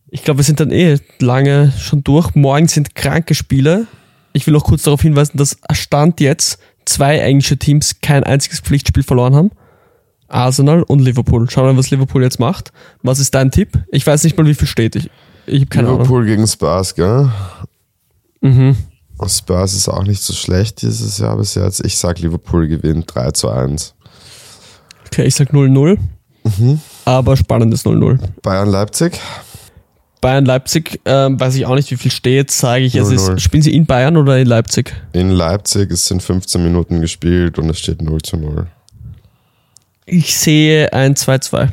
ich 0.09 0.23
glaube, 0.23 0.39
wir 0.39 0.43
sind 0.43 0.59
dann 0.59 0.71
eh 0.71 0.97
lange 1.19 1.71
schon 1.77 2.03
durch. 2.03 2.33
Morgen 2.35 2.67
sind 2.67 2.95
kranke 2.95 3.35
Spiele. 3.35 3.87
Ich 4.33 4.45
will 4.47 4.55
auch 4.55 4.63
kurz 4.63 4.83
darauf 4.83 5.01
hinweisen, 5.01 5.37
dass 5.37 5.57
Stand 5.71 6.19
jetzt 6.19 6.59
zwei 6.85 7.17
englische 7.19 7.57
Teams 7.57 8.01
kein 8.01 8.23
einziges 8.23 8.59
Pflichtspiel 8.59 9.03
verloren 9.03 9.35
haben. 9.35 9.51
Arsenal 10.27 10.83
und 10.83 10.99
Liverpool. 10.99 11.49
Schauen 11.49 11.65
wir 11.65 11.73
mal, 11.73 11.79
was 11.79 11.89
Liverpool 11.91 12.23
jetzt 12.23 12.39
macht. 12.39 12.71
Was 13.01 13.19
ist 13.19 13.33
dein 13.33 13.51
Tipp? 13.51 13.79
Ich 13.91 14.05
weiß 14.05 14.23
nicht 14.23 14.37
mal, 14.37 14.45
wie 14.45 14.53
viel 14.53 14.67
steht. 14.67 14.95
Ich, 14.95 15.09
ich 15.47 15.61
habe 15.61 15.65
keine 15.67 15.87
Ahnung. 15.87 16.01
Liverpool 16.01 16.25
gegen 16.25 16.47
Spurs, 16.47 16.93
gell? 16.95 17.31
Mhm. 18.41 18.75
Spurs 19.27 19.73
ist 19.73 19.89
auch 19.89 20.03
nicht 20.03 20.21
so 20.21 20.33
schlecht 20.33 20.81
dieses 20.81 21.17
Jahr 21.17 21.35
bis 21.35 21.55
jetzt. 21.55 21.83
Ich 21.85 21.97
sag, 21.97 22.19
Liverpool 22.19 22.67
gewinnt 22.67 23.13
3 23.13 23.31
zu 23.31 23.49
1. 23.49 23.95
Okay, 25.07 25.25
ich 25.25 25.35
sag 25.35 25.51
0-0. 25.51 25.97
Mhm. 26.43 26.79
Aber 27.05 27.35
spannendes 27.35 27.85
0-0. 27.85 28.19
Bayern 28.41 28.69
Leipzig? 28.69 29.19
Bayern 30.21 30.45
Leipzig, 30.45 30.99
ähm, 31.05 31.39
weiß 31.39 31.55
ich 31.55 31.65
auch 31.65 31.75
nicht, 31.75 31.89
wie 31.91 31.97
viel 31.97 32.11
steht, 32.11 32.51
sage 32.51 32.83
ich. 32.85 32.95
Es 32.95 33.09
0-0. 33.09 33.13
ist, 33.13 33.41
spielen 33.41 33.63
sie 33.63 33.73
in 33.73 33.85
Bayern 33.85 34.17
oder 34.17 34.37
in 34.37 34.47
Leipzig? 34.47 34.93
In 35.13 35.31
Leipzig, 35.31 35.91
es 35.91 36.05
sind 36.05 36.21
15 36.21 36.61
Minuten 36.61 37.01
gespielt 37.01 37.57
und 37.57 37.69
es 37.69 37.79
steht 37.79 38.01
0 38.01 38.21
zu 38.21 38.37
0. 38.37 38.67
Ich 40.05 40.37
sehe 40.37 40.91
ein 40.91 41.15
2-2. 41.15 41.69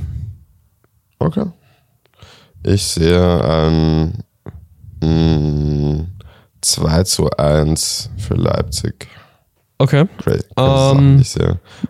Okay. 1.18 1.46
Ich 2.62 2.84
sehe 2.84 3.44
ein 3.44 4.24
mm, 5.00 6.15
2 6.60 7.02
zu 7.04 7.30
1 7.30 8.10
für 8.16 8.34
Leipzig. 8.34 9.08
Okay. 9.78 10.06
Great. 10.18 10.46
Ähm. 10.56 11.22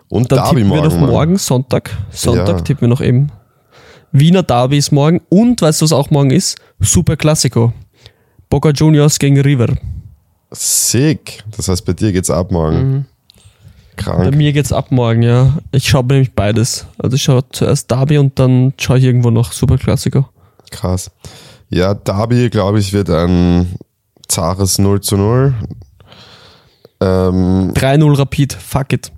Und 0.09 0.31
Dann 0.31 0.39
Derby 0.39 0.55
tippen 0.61 0.69
wir 0.69 0.75
morgen. 0.75 0.83
noch 0.89 0.99
Mann. 0.99 1.09
morgen, 1.09 1.37
Sonntag. 1.37 1.89
Sonntag 2.11 2.47
Ja. 2.57 2.61
tippen 2.61 2.81
wir 2.81 2.87
noch 2.89 3.01
eben. 3.01 3.31
Wiener 4.11 4.43
Derby 4.43 4.77
ist 4.77 4.91
morgen. 4.91 5.21
Und 5.29 5.61
weißt 5.61 5.81
du, 5.81 5.85
was 5.85 5.93
auch 5.93 6.09
morgen 6.09 6.31
ist? 6.31 6.57
Super 6.79 7.15
Classico. 7.15 7.73
Boca 8.49 8.69
Juniors 8.71 9.19
gegen 9.19 9.39
River. 9.39 9.67
Sick. 10.51 11.43
Das 11.55 11.67
heißt, 11.67 11.85
bei 11.85 11.93
dir 11.93 12.11
geht's 12.11 12.29
ab 12.29 12.51
morgen. 12.51 13.05
Bei 13.95 14.03
Krank. 14.03 14.35
mir 14.35 14.53
geht's 14.53 14.71
ab 14.71 14.91
morgen, 14.91 15.23
ja. 15.23 15.57
Ich 15.71 15.89
schaue 15.89 16.05
nämlich 16.05 16.33
beides. 16.33 16.85
Also 16.97 17.15
ich 17.15 17.23
schaue 17.23 17.43
zuerst 17.49 17.89
Derby 17.89 18.17
und 18.17 18.37
dann 18.37 18.73
schaue 18.79 18.99
ich 18.99 19.03
irgendwo 19.05 19.31
noch 19.31 19.51
Super 19.53 19.77
Classico. 19.77 20.27
Krass. 20.71 21.09
Ja, 21.69 21.93
Derby, 21.93 22.49
glaube 22.49 22.79
ich, 22.79 22.93
wird 22.93 23.09
ein 23.09 23.75
zares 24.31 24.77
0 24.79 25.01
zu 25.01 25.17
0. 25.17 25.53
Ähm, 26.99 27.73
3-0 27.73 28.17
Rapid. 28.17 28.53
Fuck 28.53 28.93
it. 28.93 29.11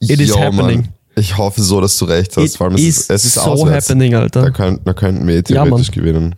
It 0.00 0.20
is 0.20 0.30
yo, 0.30 0.38
happening. 0.40 0.82
Mann. 0.82 0.88
Ich 1.16 1.36
hoffe 1.36 1.62
so, 1.62 1.80
dass 1.80 1.96
du 1.98 2.06
recht 2.06 2.36
hast. 2.36 2.44
It 2.44 2.56
Vor 2.56 2.66
allem, 2.66 2.76
es 2.76 2.82
is 2.82 2.98
ist, 2.98 3.10
es 3.10 3.24
ist 3.26 3.34
so 3.34 3.40
auswärts. 3.42 3.88
happening, 3.88 4.14
Alter. 4.14 4.42
Da, 4.42 4.50
könnt, 4.50 4.86
da 4.86 4.92
könnten 4.92 5.26
wir 5.26 5.34
eh 5.34 5.42
Ja, 5.48 5.64
theoretisch 5.64 5.90
gewinnen. 5.90 6.34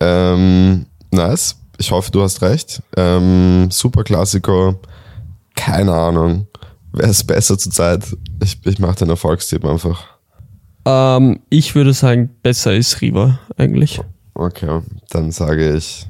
Ähm, 0.00 0.86
nice. 1.10 1.56
Ich 1.78 1.90
hoffe, 1.90 2.10
du 2.12 2.22
hast 2.22 2.40
recht. 2.42 2.82
Ähm, 2.96 3.68
Super 3.70 4.04
Klassiko. 4.04 4.80
Keine 5.56 5.92
Ahnung. 5.92 6.46
Wer 6.92 7.08
ist 7.08 7.24
besser 7.24 7.58
zurzeit? 7.58 8.04
Ich, 8.42 8.64
ich 8.64 8.78
mache 8.78 8.96
den 8.96 9.10
Erfolgstipp 9.10 9.64
einfach. 9.64 10.04
Ähm, 10.84 11.40
ich 11.50 11.74
würde 11.74 11.92
sagen, 11.92 12.30
besser 12.42 12.74
ist 12.74 13.00
Riva 13.00 13.40
eigentlich. 13.56 14.00
Okay, 14.34 14.80
dann 15.10 15.32
sage 15.32 15.76
ich 15.76 16.06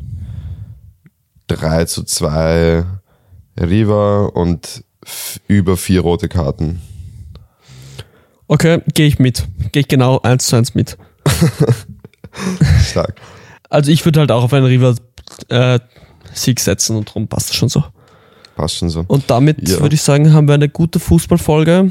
3 1.48 1.85
zu 1.87 2.04
2 2.04 2.85
Riva 3.61 4.26
und 4.26 4.85
über 5.48 5.76
vier 5.76 6.00
rote 6.00 6.28
Karten. 6.28 6.80
Okay, 8.48 8.80
gehe 8.94 9.07
ich 9.07 9.18
mit. 9.18 9.46
Gehe 9.72 9.80
ich 9.80 9.88
genau 9.88 10.20
eins 10.20 10.46
zu 10.46 10.57
eins 10.57 10.74
mit. 10.74 10.96
Stark. 12.85 13.16
Also 13.70 13.90
ich 13.90 14.04
würde 14.04 14.20
halt 14.20 14.30
auch 14.33 14.44
auf 14.44 14.52
einen 14.52 14.66
Riva 14.66 14.94
äh, 15.48 15.78
Sieg 16.33 16.61
setzen 16.61 16.96
und 16.96 17.12
drum 17.12 17.28
passt 17.28 17.50
das 17.50 17.57
schon 17.57 17.68
so. 17.68 17.85
Passt 18.57 18.76
schon 18.76 18.90
so. 18.90 19.04
Und 19.09 19.30
damit 19.30 19.68
Ja. 19.68 19.80
würde 19.80 19.94
ich 19.94 20.02
sagen, 20.02 20.33
haben 20.33 20.46
wir 20.48 20.54
eine 20.54 20.68
gute 20.68 21.00
Fußballfolge 21.00 21.90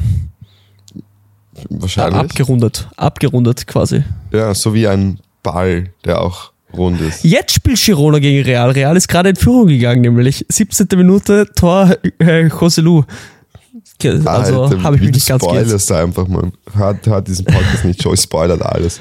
Wahrscheinlich. 1.69 2.19
abgerundet. 2.19 2.87
Abgerundet 2.97 3.67
quasi. 3.67 4.03
Ja, 4.31 4.53
so 4.55 4.73
wie 4.73 4.87
ein 4.87 5.19
Ball, 5.43 5.91
der 6.05 6.21
auch 6.21 6.52
rund 6.75 7.01
ist. 7.01 7.23
Jetzt 7.23 7.53
spielt 7.53 7.79
Girona 7.79 8.19
gegen 8.19 8.43
Real. 8.43 8.71
Real 8.71 8.95
ist 8.97 9.07
gerade 9.07 9.29
in 9.29 9.35
Führung 9.35 9.67
gegangen, 9.67 10.01
nämlich 10.01 10.45
17. 10.49 10.87
Minute, 10.95 11.47
Tor 11.55 11.95
äh, 12.19 12.47
Joselu. 12.47 13.03
Also 14.25 14.83
habe 14.83 14.97
ich 14.97 15.01
mich 15.01 15.11
nicht 15.13 15.27
ganz 15.27 15.43
spoilerst 15.43 15.89
da 15.89 16.03
einfach 16.03 16.27
mal. 16.27 16.51
Hört, 16.73 17.05
hört 17.07 17.27
diesen 17.27 17.45
Podcast 17.45 17.85
nicht. 17.85 18.03
Joey 18.03 18.17
spoilert 18.17 18.61
alles. 18.61 18.99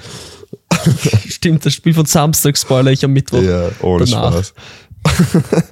Stimmt, 1.28 1.66
das 1.66 1.74
Spiel 1.74 1.94
von 1.94 2.06
Samstag 2.06 2.56
spoiler 2.56 2.92
ich 2.92 3.04
am 3.04 3.12
Mittwoch. 3.12 3.42
Ja, 3.42 3.70
ohne 3.80 4.04
danach. 4.04 4.32
Spaß. 4.32 4.54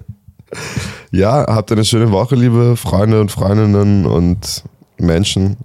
ja, 1.12 1.46
habt 1.46 1.70
eine 1.72 1.84
schöne 1.84 2.10
Woche, 2.10 2.34
liebe 2.34 2.76
Freunde 2.76 3.20
und 3.20 3.30
Freundinnen 3.30 4.06
und 4.06 4.64
Menschen. 4.98 5.56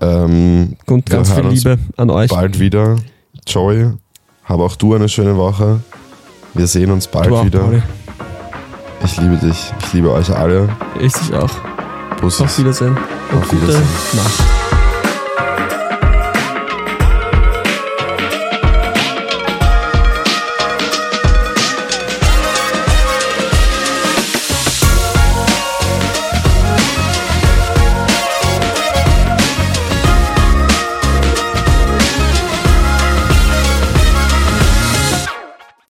Ähm, 0.00 0.76
Und 0.86 1.06
ganz 1.06 1.32
viel 1.32 1.46
Liebe 1.46 1.78
an 1.96 2.10
euch. 2.10 2.30
Bald 2.30 2.58
wieder. 2.58 2.96
Joey, 3.46 3.92
hab 4.44 4.60
auch 4.60 4.76
du 4.76 4.94
eine 4.94 5.08
schöne 5.08 5.36
Woche. 5.36 5.80
Wir 6.54 6.66
sehen 6.66 6.90
uns 6.90 7.08
bald 7.08 7.32
auch, 7.32 7.44
wieder. 7.44 7.60
Pauli. 7.60 7.82
Ich 9.04 9.16
liebe 9.18 9.36
dich. 9.36 9.72
Ich 9.80 9.92
liebe 9.92 10.10
euch 10.12 10.34
alle. 10.34 10.68
Ich 11.00 11.12
dich 11.12 11.34
auch. 11.34 11.50
Bussis. 12.20 12.42
Auf 12.42 12.58
Wiedersehen. 12.58 12.96
Und 13.32 13.38
Auf 13.38 13.52
Wiedersehen. 13.52 13.86
Nacht. 14.14 14.63